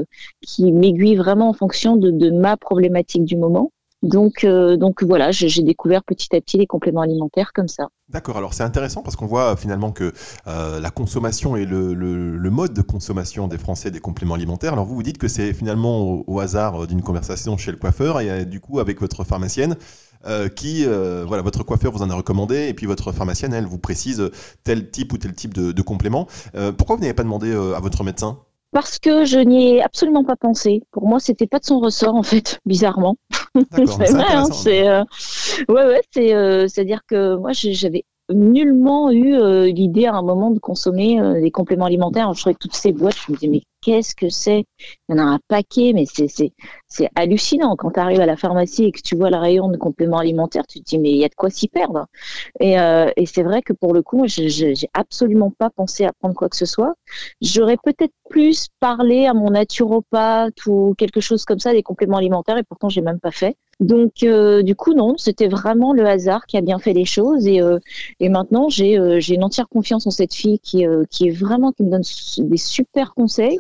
m'aiguille 0.60 1.16
vraiment 1.16 1.50
en 1.50 1.54
fonction 1.54 1.96
de, 1.96 2.32
ma 2.32 2.58
problématique 2.58 3.24
du 3.24 3.38
moment. 3.38 3.72
Donc, 4.06 4.44
euh, 4.44 4.78
voilà, 5.02 5.32
j'ai 5.32 5.64
découvert 5.64 6.04
petit 6.04 6.36
à 6.36 6.42
petit 6.42 6.58
les 6.58 6.68
compléments 6.68 7.02
alimentaires 7.02 7.52
comme 7.54 7.68
ça. 7.68 7.88
D'accord, 8.08 8.38
alors 8.38 8.54
c'est 8.54 8.64
intéressant 8.64 9.02
parce 9.02 9.16
qu'on 9.16 9.26
voit 9.26 9.54
euh, 9.54 9.56
finalement 9.56 9.92
que 9.92 10.14
euh, 10.46 10.80
la 10.80 10.92
consommation 10.92 11.56
et 11.56 11.66
le, 11.66 12.50
mode 12.52 12.74
de 12.74 12.84
consommation 12.84 13.48
des 13.48 13.58
Français 13.58 13.90
des 13.90 14.00
compléments 14.00 14.36
alimentaires, 14.36 14.74
alors 14.74 14.86
vous 14.86 14.94
vous 14.94 15.02
dites 15.02 15.18
que 15.18 15.28
c'est 15.28 15.54
finalement 15.54 16.24
au, 16.28 16.40
hasard 16.40 16.86
d'une 16.86 17.02
conversation 17.02 17.58
chez 17.58 17.72
le 17.72 17.78
coiffeur 17.78 18.22
et 18.22 18.46
du 18.46 18.60
coup 18.60 18.80
avec 18.80 19.02
votre 19.02 19.24
pharmacienne 19.24 19.76
qui, 20.55 20.86
voilà, 20.86 21.44
votre 21.44 21.63
coiffeur 21.63 21.91
vous 21.91 22.01
en 22.01 22.10
a 22.10 22.15
recommandé 22.15 22.67
et 22.67 22.74
puis 22.74 22.86
votre 22.86 23.12
pharmacienne, 23.12 23.53
elle, 23.53 23.65
vous 23.65 23.77
précise 23.77 24.32
tel 24.63 24.89
type 24.89 25.13
ou 25.13 25.17
tel 25.17 25.34
type 25.34 25.53
de, 25.53 25.72
de 25.72 25.82
complément. 25.82 26.27
pourquoi 26.77 26.96
vous 26.96 27.01
n'avez 27.01 27.13
pas 27.13 27.24
demandé 27.24 27.51
à 27.51 27.79
votre 27.79 28.03
médecin? 28.03 28.39
Parce 28.75 29.00
que 29.00 29.24
je 29.24 29.39
n'y 29.39 29.77
ai 29.77 29.82
absolument 29.82 30.25
pas 30.25 30.36
pensé. 30.36 30.84
Pour 30.91 31.08
moi, 31.08 31.22
c'était 31.22 31.48
pas 31.48 31.60
de 31.60 31.65
son 31.65 31.79
ressort 31.79 32.13
en 32.13 32.24
fait, 32.24 32.60
bizarrement. 32.65 33.15
c'est 33.72 33.86
vrai, 33.86 34.34
hein, 34.34 34.50
c'est 34.51 34.86
euh, 34.86 35.01
ouais 35.70 35.86
ouais, 35.86 36.01
c'est 36.12 36.34
euh, 36.34 36.67
à 36.75 36.84
dire 36.84 37.00
que 37.08 37.38
moi 37.38 37.51
j'avais 37.53 38.03
nullement 38.29 39.12
eu 39.12 39.36
euh, 39.36 39.67
l'idée 39.67 40.05
à 40.05 40.13
un 40.15 40.22
moment 40.22 40.51
de 40.51 40.60
consommer 40.60 41.20
des 41.41 41.51
compléments 41.51 41.86
alimentaires. 41.86 42.34
Je 42.34 42.41
trouvais 42.41 42.55
toutes 42.60 42.75
ces 42.75 42.91
boîtes, 42.91 43.15
je 43.27 43.32
me 43.32 43.38
disais 43.38 43.51
mais 43.51 43.62
qu'est-ce 43.86 44.15
que 44.15 44.29
c'est? 44.29 44.65
Il 45.08 45.15
y 45.15 45.20
en 45.20 45.20
a 45.20 45.29
un 45.29 45.39
paquet, 45.48 45.91
mais 45.94 46.05
c'est 46.08 47.10
hallucinant. 47.15 47.75
Quand 47.75 47.91
tu 47.91 48.00
arrives 48.00 48.20
à 48.20 48.25
la 48.25 48.36
pharmacie 48.36 48.86
et 48.86 48.91
que 48.91 49.01
tu 49.01 49.15
vois 49.15 49.29
le 49.29 49.38
rayon 49.38 49.70
de 49.70 49.77
compléments 49.77 50.17
alimentaires, 50.17 50.65
tu 50.67 50.79
te 50.79 50.86
dis, 50.86 50.98
mais 50.98 51.12
il 51.12 51.17
y 51.17 51.24
a 51.24 51.29
de 51.29 51.36
quoi 51.36 51.51
s'y 51.51 51.67
perdre. 51.67 52.08
Et, 52.60 52.79
euh, 52.79 53.12
et 53.15 53.27
c'est 53.27 53.44
vrai 53.44 53.62
que 53.62 53.74
pour 53.74 53.94
le 53.94 54.01
coup, 54.01 54.24
j'ai 54.27 54.74
absolument 54.94 55.51
pas 55.51 55.70
pensé 55.70 56.03
à 56.05 56.13
prendre 56.13 56.34
quoi 56.36 56.50
que 56.50 56.55
ce 56.55 56.65
soit. 56.65 56.96
J'aurais 57.41 57.77
peut-être 57.77 58.13
plus 58.29 58.70
parlé 58.79 59.27
à 59.27 59.34
mon 59.36 59.51
naturopathe 59.51 60.65
ou 60.65 60.96
quelque 60.98 61.22
chose 61.22 61.46
comme 61.46 61.60
ça 61.60 61.72
des 61.72 61.84
compléments 61.84 62.17
alimentaires, 62.17 62.58
et 62.58 62.63
pourtant, 62.63 62.89
j'ai 62.89 63.01
même 63.01 63.20
pas 63.20 63.32
fait. 63.32 63.55
Donc, 63.82 64.24
euh, 64.24 64.63
du 64.63 64.75
coup, 64.75 64.94
non, 64.94 65.17
c'était 65.17 65.48
vraiment 65.48 65.94
le 65.94 66.05
hasard 66.05 66.46
qui 66.46 66.58
a 66.58 66.62
bien 66.62 66.79
fait 66.79 66.94
les 66.94 67.05
choses. 67.05 67.46
Et, 67.48 67.62
euh, 67.62 67.79
et 68.20 68.29
maintenant, 68.29 68.70
j'ai 68.70 68.96
une 68.96 69.44
entière 69.44 69.67
confiance 69.67 70.08
en 70.08 70.12
cette 70.12 70.34
fille 70.34 70.60
qui, 70.60 70.86
qui 71.12 71.27
est 71.27 71.32
vraiment, 71.32 71.72
qui 71.72 71.84
me 71.84 71.91
donne 71.91 72.03
des 72.50 72.58
super 72.58 73.13
conseils 73.13 73.60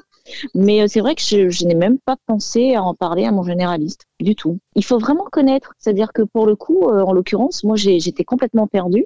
Mais 0.53 0.81
euh, 0.81 0.87
c'est 0.87 0.99
vrai 1.01 1.15
que 1.15 1.21
je, 1.21 1.49
je 1.49 1.65
n'ai 1.65 1.75
même 1.75 1.99
pas 1.99 2.15
pensé 2.25 2.75
à 2.75 2.83
en 2.83 2.93
parler 2.93 3.25
à 3.25 3.31
mon 3.31 3.43
généraliste 3.43 4.05
du 4.19 4.35
tout. 4.35 4.59
Il 4.75 4.83
faut 4.83 4.97
vraiment 4.99 5.25
connaître, 5.31 5.73
c'est-à-dire 5.77 6.13
que 6.13 6.23
pour 6.23 6.45
le 6.45 6.55
coup, 6.55 6.89
euh, 6.89 7.03
en 7.03 7.13
l'occurrence, 7.13 7.63
moi 7.63 7.75
j'étais 7.75 8.23
complètement 8.23 8.67
perdue. 8.67 9.05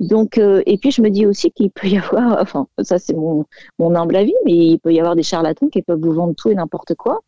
Donc, 0.00 0.38
euh, 0.38 0.62
et 0.66 0.78
puis 0.78 0.90
je 0.90 1.02
me 1.02 1.10
dis 1.10 1.26
aussi 1.26 1.50
qu'il 1.52 1.70
peut 1.70 1.88
y 1.88 1.98
avoir, 1.98 2.38
enfin, 2.42 2.66
ça 2.82 2.98
c'est 2.98 3.14
mon, 3.14 3.44
mon 3.78 3.94
humble 3.94 4.16
avis, 4.16 4.34
mais 4.44 4.52
il 4.52 4.78
peut 4.80 4.92
y 4.92 5.00
avoir 5.00 5.16
des 5.16 5.22
charlatans 5.22 5.68
qui 5.68 5.82
peuvent 5.82 6.00
vous 6.00 6.12
vendre 6.12 6.34
tout 6.34 6.50
et 6.50 6.54
n'importe 6.54 6.94
quoi. 6.94 7.20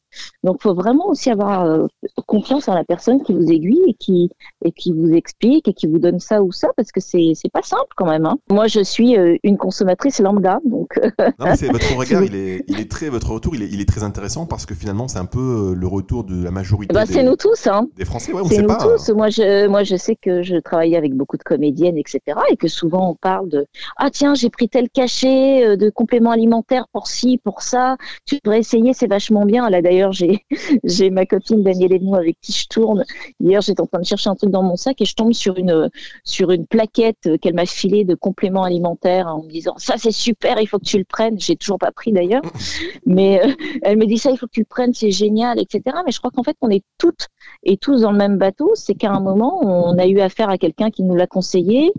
Donc, 0.44 0.56
il 0.60 0.62
faut 0.62 0.74
vraiment 0.74 1.08
aussi 1.08 1.30
avoir 1.30 1.64
euh, 1.64 1.86
confiance 2.26 2.68
en 2.68 2.74
la 2.74 2.84
personne 2.84 3.22
qui 3.22 3.32
vous 3.32 3.50
aiguille 3.50 3.82
et 3.88 3.94
qui, 3.94 4.30
et 4.64 4.72
qui 4.72 4.92
vous 4.92 5.12
explique 5.12 5.68
et 5.68 5.72
qui 5.74 5.86
vous 5.86 5.98
donne 5.98 6.20
ça 6.20 6.42
ou 6.42 6.52
ça, 6.52 6.68
parce 6.76 6.92
que 6.92 7.00
c'est 7.00 7.34
pas 7.52 7.62
simple 7.62 7.86
quand 7.96 8.06
même. 8.06 8.26
Hein. 8.26 8.36
Moi, 8.50 8.66
je 8.66 8.80
suis 8.80 9.16
euh, 9.16 9.36
une 9.42 9.56
consommatrice 9.56 10.20
lambda, 10.20 10.60
donc 10.64 10.98
euh, 10.98 11.10
Non, 11.38 11.46
mais 11.46 11.56
c'est 11.56 11.68
votre 11.70 11.96
regard, 11.96 12.22
il 12.22 12.34
est, 12.34 12.64
il 12.68 12.80
est 12.80 12.90
très, 12.90 13.08
votre 13.08 13.30
retour, 13.30 13.54
il 13.54 13.62
est, 13.62 13.68
il 13.68 13.80
est 13.80 13.88
très 13.88 14.02
intéressant 14.02 14.46
parce 14.46 14.66
que 14.66 14.74
finalement, 14.74 15.08
c'est 15.08 15.18
un 15.18 15.24
peu 15.26 15.74
le 15.74 15.86
retour 15.86 16.24
de 16.24 16.42
la 16.42 16.50
majorité 16.50 16.92
bah, 16.94 17.04
des, 17.04 17.12
c'est 17.12 17.22
nous 17.22 17.36
tous. 17.36 17.66
Hein. 17.66 17.88
des 17.96 18.04
Français. 18.04 18.32
Ouais, 18.32 18.42
on 18.44 18.48
sait 18.48 18.62
nous 18.62 18.68
pas. 18.68 18.78
hein. 18.82 18.96
tous. 18.96 19.10
Moi 19.12 19.28
je, 19.30 19.66
moi, 19.68 19.82
je 19.84 19.96
sais 19.96 20.16
que 20.16 20.42
je 20.42 20.56
travaille 20.56 20.96
avec 20.96 21.14
beaucoup 21.14 21.36
de 21.36 21.42
comédiennes, 21.42 21.98
etc. 21.98 22.20
Et 22.50 22.56
que 22.56 22.68
souvent, 22.68 23.10
on 23.10 23.14
parle 23.14 23.48
de 23.48 23.66
Ah, 23.96 24.10
tiens, 24.10 24.34
j'ai 24.34 24.50
pris 24.50 24.68
tel 24.68 24.88
cachet 24.90 25.76
de 25.76 25.90
compléments 25.90 26.30
alimentaires 26.30 26.86
pour 26.92 27.06
ci, 27.06 27.38
pour 27.44 27.62
ça. 27.62 27.96
Tu 28.26 28.38
devrais 28.44 28.60
essayer, 28.60 28.92
c'est 28.94 29.06
vachement 29.06 29.44
bien. 29.44 29.68
Là, 29.70 29.82
d'ailleurs, 29.82 30.01
j'ai, 30.10 30.44
j'ai 30.84 31.10
ma 31.10 31.26
copine 31.26 31.62
Danielle 31.62 31.92
Edmond 31.92 32.14
avec 32.14 32.36
qui 32.40 32.52
je 32.52 32.66
tourne. 32.66 33.04
Hier, 33.40 33.60
j'étais 33.60 33.80
en 33.80 33.86
train 33.86 34.00
de 34.00 34.06
chercher 34.06 34.30
un 34.30 34.34
truc 34.34 34.50
dans 34.50 34.62
mon 34.62 34.76
sac 34.76 35.00
et 35.00 35.04
je 35.04 35.14
tombe 35.14 35.32
sur 35.32 35.56
une, 35.56 35.90
sur 36.24 36.50
une 36.50 36.66
plaquette 36.66 37.38
qu'elle 37.40 37.54
m'a 37.54 37.66
filée 37.66 38.04
de 38.04 38.14
compléments 38.14 38.64
alimentaires 38.64 39.28
en 39.28 39.42
me 39.42 39.48
disant 39.48 39.74
Ça, 39.76 39.94
c'est 39.98 40.10
super, 40.10 40.60
il 40.60 40.66
faut 40.66 40.78
que 40.78 40.84
tu 40.84 40.98
le 40.98 41.04
prennes. 41.04 41.38
J'ai 41.38 41.56
toujours 41.56 41.78
pas 41.78 41.92
pris 41.92 42.12
d'ailleurs. 42.12 42.42
Mais 43.06 43.40
euh, 43.44 43.52
elle 43.82 43.98
me 43.98 44.06
dit 44.06 44.18
ça, 44.18 44.30
il 44.30 44.38
faut 44.38 44.46
que 44.46 44.52
tu 44.52 44.60
le 44.60 44.66
prennes, 44.66 44.94
c'est 44.94 45.10
génial, 45.10 45.60
etc. 45.60 45.82
Mais 46.04 46.12
je 46.12 46.18
crois 46.18 46.30
qu'en 46.30 46.42
fait, 46.42 46.56
on 46.60 46.70
est 46.70 46.82
toutes 46.98 47.28
et 47.62 47.76
tous 47.76 48.00
dans 48.00 48.12
le 48.12 48.18
même 48.18 48.38
bateau. 48.38 48.72
C'est 48.74 48.94
qu'à 48.94 49.12
un 49.12 49.20
moment, 49.20 49.60
on 49.62 49.98
a 49.98 50.06
eu 50.06 50.20
affaire 50.20 50.48
à 50.48 50.58
quelqu'un 50.58 50.90
qui 50.90 51.02
nous 51.02 51.14
l'a 51.14 51.26
conseillé, 51.26 51.92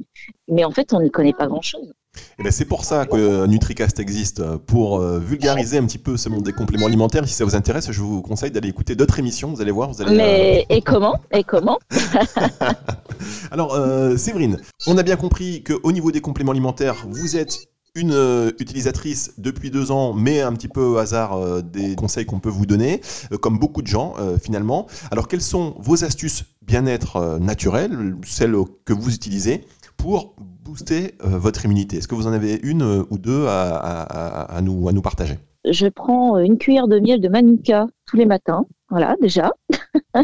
mais 0.47 0.65
en 0.65 0.71
fait, 0.71 0.93
on 0.93 1.01
n'y 1.01 1.11
connaît 1.11 1.33
pas 1.33 1.47
grand-chose. 1.47 1.93
Eh 2.39 2.43
ben, 2.43 2.51
c'est 2.51 2.65
pour 2.65 2.83
ça 2.85 3.05
que 3.05 3.15
euh, 3.15 3.47
NutriCast 3.47 3.99
existe, 3.99 4.39
euh, 4.39 4.57
pour 4.57 4.99
euh, 4.99 5.19
vulgariser 5.19 5.77
un 5.77 5.85
petit 5.85 5.97
peu 5.97 6.17
ce 6.17 6.29
monde 6.29 6.43
des 6.43 6.51
compléments 6.53 6.85
alimentaires. 6.87 7.27
Si 7.27 7.33
ça 7.33 7.45
vous 7.45 7.55
intéresse, 7.55 7.91
je 7.91 8.01
vous 8.01 8.21
conseille 8.21 8.51
d'aller 8.51 8.69
écouter 8.69 8.95
d'autres 8.95 9.19
émissions. 9.19 9.51
Vous 9.53 9.61
allez 9.61 9.71
voir, 9.71 9.91
vous 9.91 10.01
allez. 10.01 10.11
euh, 10.11 10.15
Mais 10.17 10.65
et 10.69 10.81
comment? 10.81 11.19
Et 11.31 11.43
comment? 11.43 11.79
Alors, 13.51 13.73
euh, 13.75 14.17
Séverine, 14.17 14.59
on 14.87 14.97
a 14.97 15.03
bien 15.03 15.15
compris 15.15 15.63
qu'au 15.63 15.91
niveau 15.91 16.11
des 16.11 16.21
compléments 16.21 16.51
alimentaires, 16.51 17.05
vous 17.09 17.35
êtes 17.37 17.67
une 17.95 18.11
euh, 18.13 18.51
utilisatrice 18.59 19.33
depuis 19.37 19.69
deux 19.69 19.91
ans, 19.91 20.13
mais 20.13 20.41
un 20.41 20.53
petit 20.53 20.67
peu 20.67 20.81
au 20.83 20.97
hasard 20.97 21.33
euh, 21.33 21.61
des 21.61 21.95
conseils 21.95 22.25
qu'on 22.25 22.39
peut 22.39 22.49
vous 22.49 22.65
donner, 22.65 23.01
euh, 23.31 23.37
comme 23.37 23.59
beaucoup 23.59 23.83
de 23.83 23.87
gens 23.87 24.15
euh, 24.19 24.37
finalement. 24.39 24.87
Alors, 25.11 25.27
quelles 25.27 25.41
sont 25.43 25.75
vos 25.79 26.03
astuces 26.03 26.45
bien-être 26.63 27.17
euh, 27.17 27.39
naturelles, 27.39 28.15
celles 28.25 28.55
que 28.85 28.93
vous 28.93 29.13
utilisez, 29.13 29.65
pour 30.03 30.35
booster 30.65 31.15
euh, 31.23 31.37
votre 31.39 31.63
immunité 31.63 31.95
Est-ce 31.95 32.09
que 32.09 32.15
vous 32.15 32.27
en 32.27 32.33
avez 32.33 32.59
une 32.61 32.81
euh, 32.81 33.03
ou 33.09 33.17
deux 33.17 33.47
à, 33.47 33.77
à- 33.77 34.01
à- 34.01 34.57
à 34.57 34.61
nous, 34.61 34.89
à 34.89 34.91
nous 34.91 35.01
partager? 35.01 35.39
Je 35.63 35.87
prends 35.87 36.37
une 36.39 36.57
cuillère 36.57 36.89
de 36.89 36.99
miel 36.99 37.21
de 37.21 37.29
manuka 37.29 37.87
tous 38.05 38.17
les 38.17 38.25
matins. 38.25 38.65
Voilà, 38.89 39.15
déjà. 39.21 39.53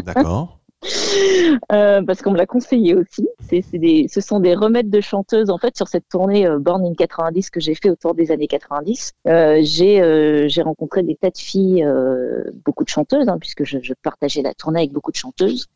D'accord. 0.04 0.59
Euh, 1.72 2.02
parce 2.02 2.22
qu'on 2.22 2.30
me 2.30 2.38
l'a 2.38 2.46
conseillé 2.46 2.94
aussi. 2.94 3.28
Ce 4.08 4.20
sont 4.20 4.40
des 4.40 4.54
remèdes 4.54 4.90
de 4.90 5.00
chanteuses 5.00 5.50
en 5.50 5.58
fait 5.58 5.76
sur 5.76 5.88
cette 5.88 6.08
tournée 6.08 6.46
euh, 6.46 6.58
Born 6.58 6.84
in 6.84 6.94
90 6.94 7.50
que 7.50 7.60
j'ai 7.60 7.74
fait 7.74 7.90
autour 7.90 8.14
des 8.14 8.30
années 8.30 8.46
90. 8.46 9.12
Euh, 9.28 9.58
j'ai, 9.62 10.62
rencontré 10.62 11.02
des 11.02 11.16
tas 11.16 11.30
de 11.30 11.38
filles, 11.38 11.86
beaucoup 12.64 12.84
de 12.84 12.88
chanteuses, 12.88 13.28
hein, 13.28 13.38
puisque 13.38 13.64
je, 13.64 13.78
partageais 14.02 14.42
la 14.42 14.54
tournée 14.54 14.80
avec 14.80 14.92
beaucoup 14.92 15.10
de 15.10 15.16
chanteuses. 15.16 15.66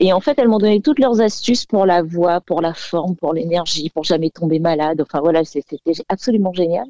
Et 0.00 0.12
en 0.12 0.20
fait, 0.20 0.38
elles 0.38 0.48
m'ont 0.48 0.58
donné 0.58 0.80
toutes 0.80 0.98
leurs 0.98 1.20
astuces 1.20 1.66
pour 1.66 1.86
la 1.86 2.02
voix, 2.02 2.40
pour 2.40 2.60
la 2.60 2.74
forme, 2.74 3.16
pour 3.16 3.32
l'énergie, 3.32 3.90
pour 3.90 4.04
jamais 4.04 4.30
tomber 4.30 4.58
malade. 4.58 5.00
Enfin 5.00 5.20
voilà, 5.20 5.44
c'était 5.44 5.78
absolument 6.08 6.52
génial. 6.52 6.86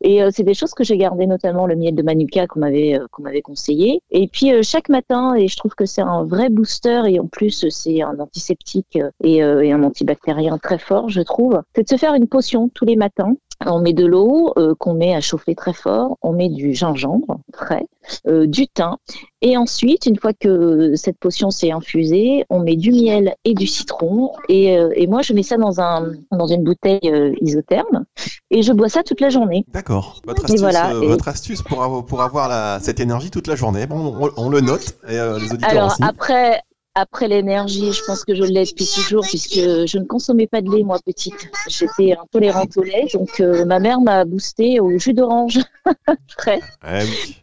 Et 0.00 0.20
c'est 0.30 0.42
des 0.42 0.54
choses 0.54 0.74
que 0.74 0.84
j'ai 0.84 0.96
gardées, 0.96 1.26
notamment 1.26 1.66
le 1.66 1.76
miel 1.76 1.94
de 1.94 2.02
manuka 2.02 2.46
qu'on 2.46 2.60
m'avait 2.60 2.98
qu'on 3.12 3.22
m'avait 3.22 3.42
conseillé. 3.42 4.02
Et 4.10 4.28
puis 4.28 4.50
chaque 4.62 4.88
matin, 4.88 5.34
et 5.34 5.48
je 5.48 5.56
trouve 5.56 5.74
que 5.74 5.86
c'est 5.86 6.02
un 6.02 6.24
vrai 6.24 6.48
booster 6.48 6.99
et 7.06 7.18
en 7.20 7.26
plus 7.26 7.68
c'est 7.70 8.02
un 8.02 8.18
antiseptique 8.18 8.96
euh, 8.96 9.10
et, 9.22 9.42
euh, 9.42 9.62
et 9.64 9.72
un 9.72 9.82
antibactérien 9.82 10.58
très 10.58 10.78
fort, 10.78 11.08
je 11.08 11.20
trouve. 11.22 11.60
C'est 11.74 11.84
de 11.84 11.88
se 11.88 11.96
faire 11.96 12.14
une 12.14 12.26
potion 12.26 12.68
tous 12.72 12.84
les 12.84 12.96
matins. 12.96 13.34
On 13.66 13.78
met 13.80 13.92
de 13.92 14.06
l'eau 14.06 14.54
euh, 14.56 14.74
qu'on 14.78 14.94
met 14.94 15.14
à 15.14 15.20
chauffer 15.20 15.54
très 15.54 15.74
fort, 15.74 16.16
on 16.22 16.32
met 16.32 16.48
du 16.48 16.72
gingembre 16.74 17.40
frais, 17.54 17.84
euh, 18.26 18.46
du 18.46 18.66
thym, 18.66 18.96
et 19.42 19.58
ensuite, 19.58 20.06
une 20.06 20.16
fois 20.16 20.32
que 20.32 20.94
cette 20.96 21.18
potion 21.18 21.50
s'est 21.50 21.70
infusée, 21.70 22.46
on 22.48 22.60
met 22.60 22.76
du 22.76 22.90
miel 22.90 23.34
et 23.44 23.52
du 23.52 23.66
citron, 23.66 24.32
et, 24.48 24.78
euh, 24.78 24.88
et 24.96 25.06
moi 25.06 25.20
je 25.20 25.34
mets 25.34 25.42
ça 25.42 25.58
dans 25.58 25.78
un 25.78 26.10
dans 26.32 26.46
une 26.46 26.64
bouteille 26.64 27.00
isotherme, 27.42 28.06
et 28.50 28.62
je 28.62 28.72
bois 28.72 28.88
ça 28.88 29.02
toute 29.02 29.20
la 29.20 29.28
journée. 29.28 29.66
D'accord. 29.68 30.22
Votre 30.26 30.40
Et 30.40 30.44
astuce, 30.46 30.60
voilà, 30.60 30.94
et- 30.94 31.06
votre 31.06 31.28
astuce 31.28 31.60
pour, 31.60 31.82
avoir- 31.82 32.06
pour 32.06 32.22
avoir 32.22 32.48
la- 32.48 32.78
cette 32.80 32.98
énergie 32.98 33.30
toute 33.30 33.46
la 33.46 33.56
journée. 33.56 33.86
Bon, 33.86 34.16
on, 34.18 34.30
on 34.38 34.48
le 34.48 34.62
note, 34.62 34.96
et 35.06 35.12
les 35.16 35.52
auditeurs 35.52 35.68
Alors 35.70 35.86
aussi. 35.88 36.02
après, 36.02 36.62
après 36.94 37.28
l'énergie, 37.28 37.92
je 37.92 38.02
pense 38.04 38.24
que 38.24 38.34
je 38.34 38.42
l'ai 38.42 38.64
depuis 38.64 38.86
toujours 38.94 39.24
puisque 39.24 39.54
je 39.54 39.98
ne 39.98 40.04
consommais 40.04 40.46
pas 40.46 40.60
de 40.60 40.70
lait 40.70 40.82
moi 40.82 40.98
petite. 41.04 41.34
J'étais 41.68 42.16
intolérante 42.16 42.76
au 42.76 42.82
lait, 42.82 43.06
donc 43.14 43.40
euh, 43.40 43.64
ma 43.64 43.78
mère 43.78 44.00
m'a 44.00 44.24
boosté 44.24 44.80
au 44.80 44.98
jus 44.98 45.14
d'orange 45.14 45.58
frais. 46.38 46.60
Oui. 46.84 47.36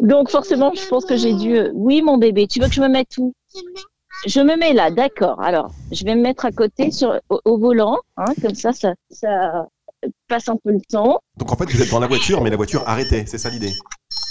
Donc 0.00 0.30
forcément, 0.30 0.72
je 0.74 0.86
pense 0.86 1.04
que 1.04 1.16
j'ai 1.16 1.34
dû. 1.34 1.56
euh, 1.58 1.70
Oui, 1.74 2.02
mon 2.02 2.16
bébé, 2.16 2.46
tu 2.46 2.60
veux 2.60 2.68
que 2.68 2.74
je 2.74 2.80
me 2.80 2.88
mette 2.88 3.18
où? 3.18 3.32
Je 4.26 4.40
me 4.40 4.56
mets 4.56 4.72
là, 4.72 4.90
d'accord. 4.90 5.40
Alors, 5.42 5.70
je 5.90 6.04
vais 6.04 6.14
me 6.14 6.22
mettre 6.22 6.44
à 6.44 6.52
côté 6.52 6.90
sur 6.90 7.20
au, 7.28 7.40
au 7.44 7.58
volant, 7.58 7.98
hein, 8.16 8.32
comme 8.40 8.54
ça, 8.54 8.72
ça, 8.72 8.94
ça 9.10 9.66
passe 10.28 10.48
un 10.48 10.56
peu 10.56 10.70
le 10.72 10.80
temps. 10.88 11.20
Donc 11.36 11.52
en 11.52 11.56
fait, 11.56 11.64
vous 11.70 11.82
êtes 11.82 11.90
dans 11.90 12.00
la 12.00 12.06
voiture, 12.06 12.40
mais 12.40 12.50
la 12.50 12.56
voiture 12.56 12.84
arrêtée, 12.88 13.24
c'est 13.26 13.38
ça 13.38 13.50
l'idée? 13.50 13.72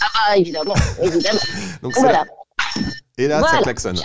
Ah, 0.02 0.38
évidemment, 0.38 0.74
évidemment. 1.02 1.40
Donc 1.84 1.94
Voilà. 1.98 2.20
là. 2.20 2.26
Et 3.18 3.28
là, 3.28 3.44
ça 3.44 3.58
klaxonne. 3.60 4.00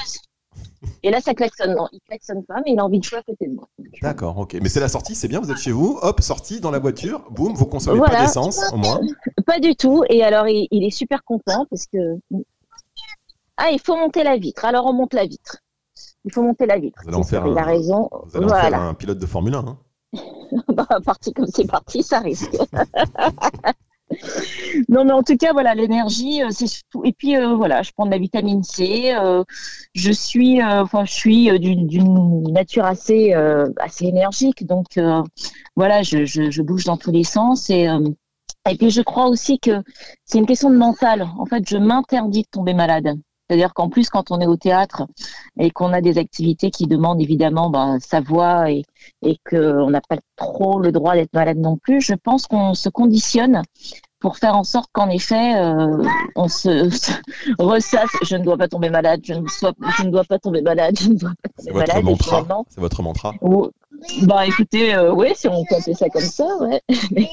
Et 1.03 1.11
là, 1.11 1.21
ça 1.21 1.35
klaxonne. 1.35 1.75
Non, 1.75 1.87
il 1.93 2.01
klaxonne 2.01 2.45
pas, 2.45 2.57
mais 2.65 2.73
il 2.73 2.79
a 2.79 2.85
envie 2.85 2.99
de 2.99 3.05
jouer 3.05 3.19
à 3.19 3.23
côté 3.23 3.47
de 3.47 3.55
moi. 3.55 3.69
D'accord, 4.03 4.37
ok. 4.39 4.57
Mais 4.63 4.69
c'est 4.69 4.81
la 4.81 4.89
sortie, 4.89 5.15
c'est 5.15 5.29
bien, 5.29 5.41
vous 5.41 5.51
êtes 5.51 5.59
chez 5.59 5.73
vous, 5.73 5.99
hop, 6.03 6.21
sortie 6.21 6.61
dans 6.61 6.71
la 6.71 6.79
voiture, 6.79 7.25
boum, 7.31 7.55
vous 7.55 7.67
consommez 7.67 7.99
pas 8.01 8.07
Voilà. 8.07 8.23
d'essence, 8.27 8.61
au 8.73 8.77
moins. 8.77 9.01
Pas 9.47 9.59
du 9.61 9.75
tout. 9.77 10.03
Et 10.11 10.23
alors, 10.23 10.49
il, 10.49 10.67
il 10.71 10.85
est 10.85 10.91
super 10.91 11.23
content 11.25 11.67
parce 11.71 11.87
que. 11.87 11.99
Ah, 13.57 13.71
il 13.71 13.81
faut 13.81 13.97
monter 13.97 14.23
la 14.25 14.37
vitre. 14.37 14.65
Alors, 14.65 14.87
on 14.87 14.93
monte 14.93 15.15
la 15.15 15.25
vitre. 15.27 15.59
Il 16.25 16.33
faut 16.33 16.43
monter 16.43 16.67
la 16.67 16.79
vitre. 16.79 16.99
Vous 17.03 17.09
allez 17.09 17.17
en 17.17 17.23
faire 17.23 17.45
un- 17.47 17.63
raison. 17.63 18.11
Vous 18.27 18.37
allez 18.37 18.47
en 18.47 18.49
faire 18.55 18.81
un 18.83 18.95
pilote 18.95 19.19
de 19.19 19.27
Formule 19.27 19.55
1. 19.55 19.59
hein. 19.59 19.79
Bah, 20.69 20.87
parti 21.05 21.33
comme 21.33 21.47
c'est 21.47 21.67
parti, 21.67 22.03
ça 22.03 22.21
risque. 22.21 22.57
non, 24.89 25.05
mais 25.05 25.13
en 25.13 25.23
tout 25.23 25.37
cas, 25.37 25.53
voilà, 25.53 25.75
l'énergie, 25.75 26.43
euh, 26.43 26.49
c'est. 26.51 26.67
Et 27.05 27.13
puis, 27.13 27.37
euh, 27.37 27.55
voilà, 27.55 27.83
je 27.83 27.93
prends 27.93 28.07
de 28.07 28.11
la 28.11 28.19
vitamine 28.19 28.63
C. 28.63 29.13
euh, 29.15 29.45
je 29.95 30.13
suis, 30.13 30.63
enfin, 30.63 31.05
je 31.05 31.13
suis 31.13 31.59
d'une 31.59 32.53
nature 32.53 32.85
assez, 32.85 33.33
assez 33.79 34.07
énergique. 34.07 34.67
Donc, 34.67 34.99
voilà, 35.77 36.03
je, 36.03 36.25
je, 36.25 36.63
bouge 36.63 36.85
dans 36.85 36.97
tous 36.97 37.13
les 37.13 37.25
sens. 37.25 37.71
Et, 37.71 37.89
et 38.69 38.77
puis, 38.77 38.91
je 38.91 39.03
crois 39.03 39.27
aussi 39.27 39.59
que 39.59 39.83
c'est 40.25 40.39
une 40.39 40.47
question 40.47 40.71
de 40.71 40.77
mental. 40.77 41.29
En 41.39 41.47
fait, 41.47 41.69
je 41.69 41.77
m'interdis 41.77 42.43
de 42.43 42.49
tomber 42.51 42.75
malade. 42.75 43.17
C'est-à-dire 43.49 43.75
qu'en 43.75 43.89
plus, 43.89 44.09
quand 44.09 44.31
on 44.33 44.41
est 44.41 44.47
au 44.47 44.57
théâtre 44.57 45.07
et 45.59 45.71
qu'on 45.71 45.93
a 45.93 46.01
des 46.01 46.19
activités 46.19 46.71
qui 46.71 46.87
demandent 46.87 47.21
évidemment 47.21 47.71
ben, 47.71 47.99
sa 48.01 48.21
voix 48.21 48.71
et, 48.71 48.83
et 49.23 49.39
qu'on 49.49 49.91
n'a 49.91 50.01
pas 50.01 50.17
trop 50.35 50.81
le 50.81 50.91
droit 50.91 51.15
d'être 51.15 51.33
malade 51.33 51.59
non 51.59 51.77
plus, 51.77 52.01
je 52.01 52.15
pense 52.15 52.47
qu'on 52.49 52.75
se 52.75 52.89
conditionne 52.89 53.63
pour 54.21 54.39
faire 54.39 54.57
en 54.57 54.65
sorte 54.65 54.89
qu'en 54.93 55.09
effet, 55.11 55.57
euh, 55.57 56.03
on 56.37 56.49
se, 56.49 56.89
se 56.91 57.11
ressasse. 57.59 58.11
Je 58.23 58.37
ne 58.37 58.45
dois 58.45 58.57
pas 58.57 58.69
tomber 58.69 58.91
malade, 58.91 59.21
je 59.25 59.35
ne, 59.35 59.47
sois- 59.49 59.75
je 59.99 60.05
ne 60.05 60.11
dois 60.11 60.25
pas 60.25 60.39
tomber 60.39 60.63
malade, 60.63 60.97
je 60.99 61.09
ne 61.11 61.15
dois 61.15 61.33
pas 61.43 61.49
tomber 61.57 61.71
malade. 61.81 61.97
C'est 61.97 62.01
votre 62.81 63.03
mantra. 63.03 63.33
ou- 63.43 63.69
bah 64.23 64.47
écoutez, 64.47 64.95
euh, 64.95 65.11
oui, 65.15 65.29
si 65.35 65.49
on 65.49 65.65
peut 65.65 65.75
appeler 65.77 65.95
ça 65.95 66.11
comme 66.11 66.21
ça, 66.21 66.45
ouais. 66.61 66.83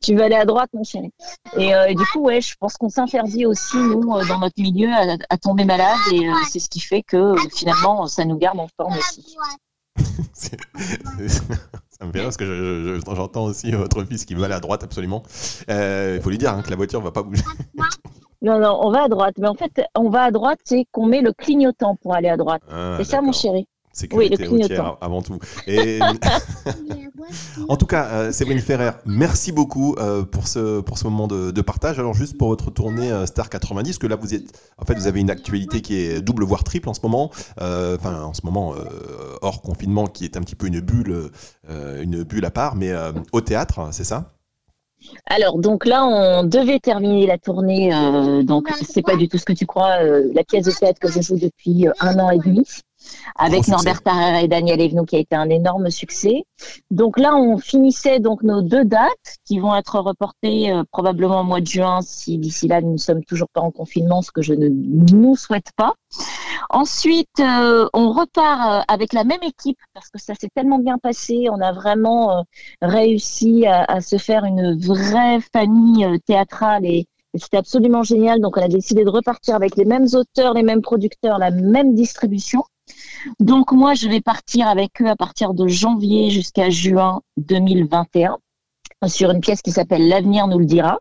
Tu 0.00 0.14
vas 0.16 0.24
aller 0.26 0.36
à 0.36 0.44
droite, 0.44 0.70
mon 0.74 0.84
chéri. 0.84 1.10
Et, 1.56 1.74
euh, 1.74 1.86
et 1.88 1.94
du 1.96 2.04
coup, 2.12 2.20
ouais, 2.20 2.40
je 2.40 2.54
pense 2.58 2.74
qu'on 2.74 2.88
s'interdit 2.88 3.46
aussi, 3.46 3.76
nous, 3.76 4.02
dans 4.28 4.38
notre 4.38 4.60
milieu, 4.60 4.90
à, 4.92 5.16
à 5.28 5.36
tomber 5.38 5.64
malade. 5.64 5.98
Et 6.12 6.28
c'est 6.48 6.60
ce 6.60 6.68
qui 6.68 6.78
fait 6.80 7.02
que 7.02 7.34
finalement, 7.54 8.06
ça 8.06 8.24
nous 8.24 8.36
garde 8.36 8.58
en 8.60 8.68
forme 8.76 8.96
aussi. 8.96 9.36
C'est- 12.02 12.06
Ça 12.06 12.06
me 12.06 12.12
fait 12.12 12.18
rire 12.18 12.26
parce 12.26 12.36
que 12.36 12.44
je- 12.46 13.00
je- 13.00 13.14
j'entends 13.14 13.44
aussi 13.44 13.70
votre 13.72 14.02
fils 14.04 14.24
qui 14.24 14.34
veut 14.34 14.42
aller 14.44 14.54
à 14.54 14.60
droite 14.60 14.82
absolument. 14.82 15.22
Euh, 15.70 16.14
Il 16.16 16.22
faut 16.22 16.30
lui 16.30 16.38
dire 16.38 16.52
hein, 16.52 16.62
que 16.62 16.70
la 16.70 16.76
voiture 16.76 17.00
va 17.00 17.12
pas 17.12 17.22
bouger. 17.22 17.42
Non, 18.44 18.58
non, 18.58 18.76
on 18.82 18.90
va 18.90 19.04
à 19.04 19.08
droite. 19.08 19.34
Mais 19.38 19.46
en 19.46 19.54
fait, 19.54 19.70
on 19.96 20.10
va 20.10 20.22
à 20.24 20.30
droite, 20.32 20.58
c'est 20.64 20.84
qu'on 20.90 21.06
met 21.06 21.20
le 21.20 21.32
clignotant 21.32 21.94
pour 21.94 22.12
aller 22.16 22.28
à 22.28 22.36
droite. 22.36 22.60
Ah, 22.68 22.94
c'est 22.98 23.04
ça, 23.04 23.20
mon 23.22 23.30
chéri. 23.30 23.68
Sécurité 23.92 24.46
routière 24.46 24.96
avant 25.00 25.22
tout. 25.22 25.38
Et... 25.66 26.00
en 27.68 27.76
tout 27.76 27.86
cas, 27.86 28.06
euh, 28.06 28.32
Séverine 28.32 28.60
Ferrer, 28.60 28.92
merci 29.04 29.52
beaucoup 29.52 29.94
euh, 29.98 30.22
pour, 30.22 30.48
ce, 30.48 30.80
pour 30.80 30.98
ce 30.98 31.04
moment 31.04 31.26
de, 31.28 31.60
partage. 31.60 31.98
Alors 31.98 32.14
juste 32.14 32.38
pour 32.38 32.48
votre 32.48 32.70
tournée 32.70 33.10
euh, 33.10 33.26
Star 33.26 33.50
90, 33.50 33.98
que 33.98 34.06
là 34.06 34.16
vous 34.16 34.34
êtes, 34.34 34.58
en 34.78 34.84
fait, 34.84 34.94
vous 34.94 35.06
avez 35.06 35.20
une 35.20 35.30
actualité 35.30 35.82
qui 35.82 35.96
est 35.96 36.22
double 36.22 36.44
voire 36.44 36.64
triple 36.64 36.88
en 36.88 36.94
ce 36.94 37.00
moment. 37.02 37.30
Enfin, 37.58 38.22
en 38.22 38.34
ce 38.34 38.40
moment 38.44 38.74
hors 39.42 39.62
confinement, 39.62 40.06
qui 40.06 40.24
est 40.24 40.36
un 40.36 40.40
petit 40.40 40.54
peu 40.54 40.66
une 40.66 40.80
bulle, 40.80 41.30
une 41.68 42.22
bulle 42.22 42.44
à 42.44 42.50
part, 42.50 42.74
mais 42.74 42.92
au 43.32 43.40
théâtre, 43.40 43.88
c'est 43.92 44.04
ça? 44.04 44.32
Alors, 45.26 45.58
donc 45.58 45.84
là, 45.84 46.04
on 46.04 46.44
devait 46.44 46.78
terminer 46.78 47.26
la 47.26 47.38
tournée. 47.38 47.92
Euh, 47.92 48.42
donc, 48.42 48.68
c'est 48.82 49.02
pas 49.02 49.16
du 49.16 49.28
tout 49.28 49.38
ce 49.38 49.44
que 49.44 49.52
tu 49.52 49.66
crois. 49.66 50.02
la 50.02 50.44
pièce 50.44 50.66
de 50.66 50.70
théâtre 50.70 51.00
que 51.00 51.10
je 51.10 51.20
joue 51.20 51.36
depuis 51.36 51.86
un 52.00 52.18
an 52.18 52.30
et 52.30 52.38
demi 52.38 52.64
avec 53.36 53.68
Norbert 53.68 54.02
Tarrer 54.02 54.44
et 54.44 54.48
Daniel 54.48 54.80
Evenou 54.80 55.04
qui 55.04 55.16
a 55.16 55.18
été 55.18 55.36
un 55.36 55.50
énorme 55.50 55.90
succès. 55.90 56.44
Donc 56.90 57.18
là, 57.18 57.36
on 57.36 57.58
finissait 57.58 58.20
donc 58.20 58.42
nos 58.42 58.62
deux 58.62 58.84
dates 58.84 59.38
qui 59.44 59.58
vont 59.58 59.74
être 59.74 59.98
reportées 59.98 60.72
euh, 60.72 60.84
probablement 60.90 61.40
au 61.40 61.44
mois 61.44 61.60
de 61.60 61.66
juin 61.66 62.00
si 62.02 62.38
d'ici 62.38 62.68
là 62.68 62.80
nous 62.80 62.92
ne 62.92 62.98
sommes 62.98 63.24
toujours 63.24 63.48
pas 63.52 63.60
en 63.60 63.70
confinement, 63.70 64.22
ce 64.22 64.30
que 64.30 64.42
je 64.42 64.54
ne 64.54 64.68
nous 64.68 65.36
souhaite 65.36 65.70
pas. 65.76 65.94
Ensuite, 66.70 67.40
euh, 67.40 67.88
on 67.92 68.12
repart 68.12 68.82
euh, 68.88 68.92
avec 68.92 69.12
la 69.12 69.24
même 69.24 69.42
équipe 69.42 69.78
parce 69.94 70.08
que 70.08 70.20
ça 70.20 70.34
s'est 70.34 70.50
tellement 70.54 70.78
bien 70.78 70.98
passé. 70.98 71.46
On 71.50 71.60
a 71.60 71.72
vraiment 71.72 72.44
réussi 72.80 73.66
à, 73.66 73.84
à, 73.84 74.00
se 74.00 74.16
faire 74.16 74.44
une 74.44 74.78
vraie 74.78 75.40
famille 75.52 76.06
théâtrale 76.26 76.84
et, 76.84 77.06
c'était 77.34 77.56
absolument 77.56 78.02
génial. 78.02 78.40
Donc, 78.40 78.56
on 78.56 78.62
a 78.62 78.68
décidé 78.68 79.04
de 79.04 79.10
repartir 79.10 79.54
avec 79.54 79.76
les 79.76 79.84
mêmes 79.84 80.06
auteurs, 80.12 80.54
les 80.54 80.62
mêmes 80.62 80.82
producteurs, 80.82 81.38
la 81.38 81.50
même 81.50 81.94
distribution. 81.94 82.62
Donc 83.40 83.72
moi, 83.72 83.94
je 83.94 84.08
vais 84.08 84.20
partir 84.20 84.68
avec 84.68 85.00
eux 85.00 85.08
à 85.08 85.16
partir 85.16 85.54
de 85.54 85.66
janvier 85.68 86.30
jusqu'à 86.30 86.70
juin 86.70 87.22
2021 87.36 88.38
sur 89.08 89.30
une 89.30 89.40
pièce 89.40 89.62
qui 89.62 89.72
s'appelle 89.72 90.08
L'avenir 90.08 90.46
nous 90.46 90.58
le 90.58 90.64
dira. 90.64 90.98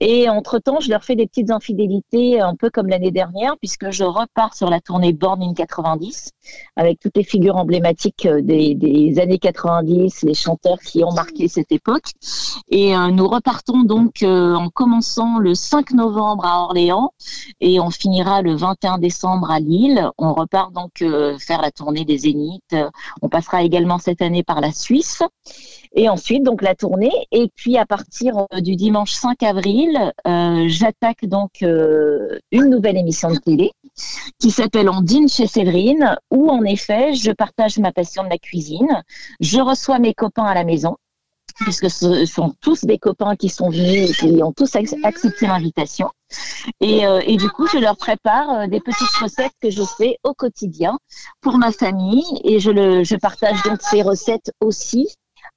Et 0.00 0.28
entre-temps, 0.28 0.80
je 0.80 0.90
leur 0.90 1.04
fais 1.04 1.16
des 1.16 1.26
petites 1.26 1.50
infidélités, 1.50 2.40
un 2.40 2.54
peu 2.54 2.70
comme 2.70 2.88
l'année 2.88 3.10
dernière, 3.10 3.56
puisque 3.58 3.90
je 3.90 4.04
repars 4.04 4.54
sur 4.54 4.68
la 4.68 4.80
tournée 4.80 5.12
Born 5.12 5.42
in 5.42 5.54
90, 5.54 6.30
avec 6.76 6.98
toutes 7.00 7.16
les 7.16 7.24
figures 7.24 7.56
emblématiques 7.56 8.26
euh, 8.26 8.40
des, 8.42 9.18
années 9.18 9.38
90, 9.38 10.22
les 10.22 10.34
chanteurs 10.34 10.78
qui 10.80 11.04
ont 11.04 11.12
marqué 11.12 11.48
cette 11.48 11.72
époque. 11.72 12.12
Et 12.68 12.96
euh, 12.96 13.08
nous 13.08 13.26
repartons 13.28 13.82
donc 13.82 14.22
euh, 14.22 14.54
en 14.54 14.68
commençant 14.68 15.38
le 15.38 15.54
5 15.54 15.92
novembre 15.92 16.44
à 16.44 16.62
Orléans, 16.62 17.12
et 17.60 17.80
on 17.80 17.90
finira 17.90 18.42
le 18.42 18.54
21 18.54 18.98
décembre 18.98 19.50
à 19.50 19.60
Lille. 19.60 20.10
On 20.18 20.34
repart 20.34 20.72
donc 20.72 21.04
faire 21.38 21.62
la 21.62 21.70
tournée 21.70 22.04
des 22.04 22.18
Zéniths. 22.18 22.76
On 23.22 23.28
passera 23.28 23.62
également 23.62 23.98
cette 23.98 24.22
année 24.22 24.42
par 24.42 24.60
la 24.60 24.72
Suisse. 24.72 25.22
Et 25.98 26.10
ensuite, 26.10 26.42
donc 26.42 26.60
la 26.60 26.74
tournée. 26.74 27.10
Et 27.32 27.50
puis 27.56 27.78
à 27.78 27.86
partir 27.86 28.46
euh, 28.52 28.60
du 28.60 28.76
dimanche 28.76 29.12
5 29.12 29.42
avril, 29.42 29.98
euh, 30.28 30.64
j'attaque 30.68 31.24
donc 31.24 31.62
euh, 31.62 32.38
une 32.52 32.66
nouvelle 32.66 32.98
émission 32.98 33.30
de 33.30 33.38
télé 33.38 33.72
qui 34.38 34.50
s'appelle 34.50 34.90
On 34.90 35.00
dîne 35.00 35.28
chez 35.28 35.46
Séverine, 35.46 36.16
où 36.30 36.50
en 36.50 36.62
effet, 36.64 37.14
je 37.14 37.32
partage 37.32 37.78
ma 37.78 37.92
passion 37.92 38.24
de 38.24 38.28
la 38.28 38.36
cuisine. 38.36 39.02
Je 39.40 39.58
reçois 39.58 39.98
mes 39.98 40.12
copains 40.12 40.44
à 40.44 40.54
la 40.54 40.64
maison 40.64 40.96
puisque 41.60 41.88
ce 41.88 42.26
sont 42.26 42.52
tous 42.60 42.84
des 42.84 42.98
copains 42.98 43.34
qui 43.34 43.48
sont 43.48 43.70
venus 43.70 44.10
et 44.10 44.12
qui 44.12 44.42
ont 44.42 44.52
tous 44.52 44.76
accepté 44.76 45.46
l'invitation. 45.46 46.10
Et, 46.82 47.04
et, 47.04 47.36
du 47.38 47.48
coup, 47.48 47.66
je 47.66 47.78
leur 47.78 47.96
prépare 47.96 48.68
des 48.68 48.80
petites 48.80 49.16
recettes 49.22 49.54
que 49.62 49.70
je 49.70 49.82
fais 49.96 50.18
au 50.22 50.34
quotidien 50.34 50.98
pour 51.40 51.56
ma 51.56 51.72
famille 51.72 52.26
et 52.44 52.60
je, 52.60 52.70
le, 52.70 53.04
je 53.04 53.16
partage 53.16 53.62
donc 53.62 53.80
ces 53.80 54.02
recettes 54.02 54.52
aussi 54.60 55.08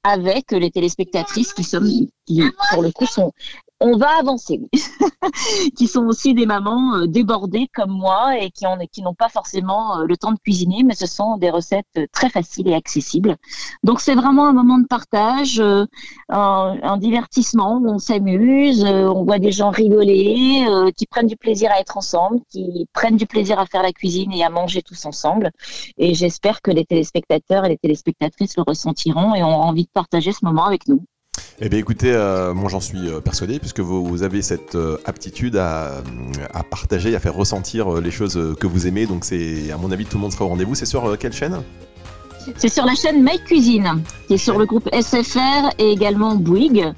avec 0.04 0.52
les 0.52 0.72
téléspectatrices 0.72 1.54
qui 1.54 1.64
sont, 1.64 1.82
qui 2.26 2.42
pour 2.72 2.82
le 2.82 2.92
coup 2.92 3.06
sont 3.06 3.34
on 3.82 3.98
va 3.98 4.18
avancer, 4.20 4.60
qui 5.78 5.88
sont 5.88 6.06
aussi 6.06 6.34
des 6.34 6.46
mamans 6.46 6.96
euh, 6.96 7.08
débordées 7.08 7.70
comme 7.74 7.92
moi 7.92 8.38
et 8.38 8.52
qui, 8.52 8.66
qui 8.92 9.02
n'ont 9.02 9.14
pas 9.14 9.30
forcément 9.30 10.00
euh, 10.00 10.06
le 10.06 10.18
temps 10.18 10.32
de 10.32 10.40
cuisiner, 10.40 10.84
mais 10.84 10.96
ce 10.96 11.06
sont 11.08 11.38
des 11.38 11.50
recettes 11.50 11.86
euh, 11.98 12.06
très 12.12 12.30
faciles 12.30 12.68
et 12.68 12.74
accessibles. 12.74 13.38
Donc 13.84 14.02
c'est 14.02 14.16
vraiment 14.16 14.48
un 14.48 14.54
moment 14.54 14.80
de 14.80 14.88
partage, 14.88 15.62
un, 16.30 16.98
divertissement 16.98 17.78
où 17.78 17.90
on 17.90 18.00
s'amuse, 18.00 18.84
on 18.84 19.24
voit 19.24 19.40
des 19.40 19.52
gens 19.52 19.70
rigoler, 19.70 20.66
qui 20.98 21.06
prennent 21.06 21.28
du 21.28 21.38
plaisir 21.38 21.72
à 21.72 21.80
être 21.80 21.98
ensemble, 21.98 22.40
qui 22.50 22.88
prennent 22.94 23.16
du 23.16 23.26
plaisir 23.26 23.60
à 23.60 23.66
faire 23.66 23.84
la 23.84 23.94
cuisine 23.94 24.32
et 24.34 24.44
à 24.44 24.50
manger 24.50 24.82
tous 24.82 25.06
ensemble. 25.06 25.52
Et 25.98 26.14
j'espère 26.14 26.62
que 26.62 26.72
les 26.72 26.86
téléspectateurs 26.86 27.66
et 27.66 27.70
les 27.70 27.78
téléspectatrices 27.78 28.58
le 28.58 28.64
ressentiront 28.64 29.36
et 29.36 29.44
ont 29.44 29.62
envie 29.62 29.84
de 29.84 29.92
partager 29.94 30.34
ce 30.34 30.44
moment 30.44 30.66
avec 30.66 30.88
nous. 30.88 31.04
Eh 31.62 31.68
bien 31.68 31.80
écoutez, 31.80 32.14
euh, 32.14 32.54
moi 32.54 32.70
j'en 32.70 32.80
suis 32.80 33.10
euh, 33.10 33.20
persuadé 33.20 33.60
puisque 33.60 33.82
vous, 33.82 34.24
avez 34.24 34.42
cette 34.42 34.76
euh, 34.76 34.98
aptitude 35.06 35.58
à, 35.58 36.02
partager, 36.70 37.16
à 37.16 37.20
faire 37.20 37.36
ressentir 37.36 38.00
les 38.00 38.12
choses 38.12 38.56
que 38.60 38.68
vous 38.68 38.88
aimez. 38.88 39.06
Donc 39.06 39.26
c'est, 39.26 39.72
à 39.72 39.78
mon 39.78 39.92
avis, 39.92 40.06
tout 40.06 40.18
le 40.18 40.22
monde 40.22 40.32
sera 40.32 40.46
au 40.46 40.50
rendez-vous. 40.50 40.76
C'est 40.76 40.86
sur 40.86 41.18
quelle 41.18 41.34
chaîne? 41.34 41.62
C'est 42.58 42.70
sur 42.70 42.86
la 42.86 42.96
chaîne 42.96 43.22
My 43.22 43.38
Cuisine, 43.44 44.02
qui 44.28 44.36
est 44.36 44.38
sur 44.38 44.58
le 44.58 44.66
groupe 44.66 44.90
SFR 44.94 45.70
et 45.78 45.92
également 45.92 46.36
Bouygues. 46.36 46.94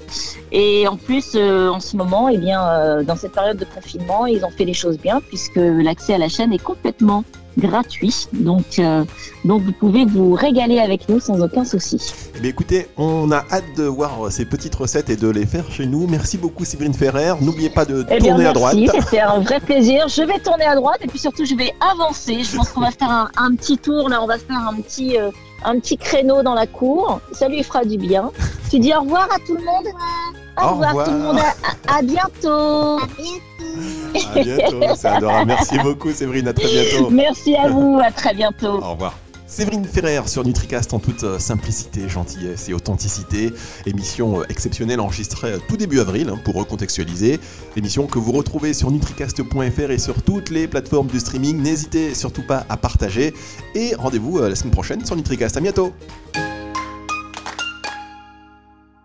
Et 0.52 0.86
en 0.86 0.96
plus, 0.96 1.36
en 1.36 1.80
ce 1.80 1.96
moment, 1.96 2.28
eh 2.28 2.38
bien, 2.38 3.02
dans 3.02 3.16
cette 3.16 3.32
période 3.32 3.58
de 3.58 3.66
confinement, 3.66 4.26
ils 4.26 4.44
ont 4.44 4.50
fait 4.50 4.64
les 4.64 4.74
choses 4.74 4.98
bien 4.98 5.20
puisque 5.20 5.56
l'accès 5.56 6.14
à 6.14 6.18
la 6.18 6.28
chaîne 6.28 6.52
est 6.52 6.62
complètement 6.62 7.24
gratuit. 7.58 8.28
Donc, 8.32 8.78
euh, 8.78 9.04
donc 9.44 9.62
vous 9.62 9.72
pouvez 9.72 10.04
vous 10.04 10.34
régaler 10.34 10.78
avec 10.78 11.08
nous 11.08 11.20
sans 11.20 11.40
aucun 11.40 11.64
souci. 11.64 12.00
Eh 12.42 12.46
écoutez, 12.46 12.88
on 12.96 13.30
a 13.30 13.44
hâte 13.50 13.64
de 13.76 13.84
voir 13.84 14.30
ces 14.30 14.44
petites 14.44 14.74
recettes 14.74 15.10
et 15.10 15.16
de 15.16 15.28
les 15.28 15.46
faire 15.46 15.70
chez 15.70 15.86
nous. 15.86 16.06
Merci 16.06 16.38
beaucoup 16.38 16.64
Séverine 16.64 16.94
Ferrer. 16.94 17.34
N'oubliez 17.40 17.70
pas 17.70 17.84
de 17.84 18.04
eh 18.10 18.18
tourner 18.18 18.46
à 18.46 18.52
droite. 18.52 18.76
C'était 19.00 19.20
un 19.20 19.40
vrai 19.40 19.60
plaisir. 19.60 20.08
Je 20.08 20.22
vais 20.22 20.38
tourner 20.38 20.64
à 20.64 20.74
droite 20.74 20.98
et 21.02 21.06
puis 21.06 21.18
surtout 21.18 21.44
je 21.44 21.54
vais 21.54 21.72
avancer. 21.92 22.42
Je 22.42 22.56
pense 22.56 22.70
qu'on 22.70 22.80
va 22.80 22.90
faire 22.90 23.30
un, 23.36 23.54
petit 23.54 23.78
tour 23.78 24.08
là. 24.08 24.22
On 24.22 24.26
va 24.26 24.38
faire 24.38 24.68
un 24.68 24.74
petit, 24.80 25.18
euh, 25.18 25.30
un 25.64 25.78
petit 25.78 25.96
créneau 25.96 26.42
dans 26.42 26.54
la 26.54 26.66
cour. 26.66 27.20
Ça 27.32 27.48
lui 27.48 27.62
fera 27.62 27.84
du 27.84 27.96
bien. 27.96 28.30
tu 28.70 28.78
dis 28.78 28.92
au 28.94 29.00
revoir 29.00 29.28
à 29.32 29.38
tout 29.46 29.54
le 29.54 29.64
monde. 29.64 29.86
Au, 30.62 30.74
revoir, 30.74 31.04
tout 31.04 31.10
le 31.10 31.18
monde. 31.18 31.38
À, 31.88 32.02
bientôt. 32.02 32.98
À 32.98 33.06
bientôt. 33.06 33.46
À 34.34 34.42
bientôt, 34.42 34.80
c'est 34.96 35.08
adorable. 35.08 35.46
Merci 35.46 35.78
beaucoup, 35.78 36.12
Séverine. 36.12 36.48
À 36.48 36.52
très 36.52 36.68
bientôt. 36.68 37.10
Merci 37.10 37.56
à 37.56 37.68
vous. 37.68 38.00
À 38.02 38.10
très 38.10 38.34
bientôt. 38.34 38.82
Au 38.82 38.92
revoir. 38.92 39.14
Séverine 39.52 39.84
Ferrer 39.84 40.26
sur 40.28 40.46
NutriCast 40.46 40.94
en 40.94 40.98
toute 40.98 41.24
euh, 41.24 41.38
simplicité, 41.38 42.08
gentillesse 42.08 42.70
et 42.70 42.72
authenticité. 42.72 43.52
Émission 43.84 44.40
euh, 44.40 44.44
exceptionnelle 44.48 44.98
enregistrée 44.98 45.56
tout 45.68 45.76
début 45.76 46.00
avril 46.00 46.30
hein, 46.30 46.38
pour 46.42 46.54
recontextualiser. 46.54 47.38
Émission 47.76 48.06
que 48.06 48.18
vous 48.18 48.32
retrouvez 48.32 48.72
sur 48.72 48.90
nutricast.fr 48.90 49.90
et 49.90 49.98
sur 49.98 50.22
toutes 50.22 50.48
les 50.48 50.66
plateformes 50.66 51.08
de 51.08 51.18
streaming. 51.18 51.60
N'hésitez 51.60 52.14
surtout 52.14 52.46
pas 52.46 52.64
à 52.70 52.78
partager. 52.78 53.34
Et 53.74 53.94
rendez-vous 53.94 54.38
euh, 54.38 54.48
la 54.48 54.54
semaine 54.54 54.72
prochaine 54.72 55.04
sur 55.04 55.16
NutriCast. 55.16 55.58
À 55.58 55.60
bientôt. 55.60 55.92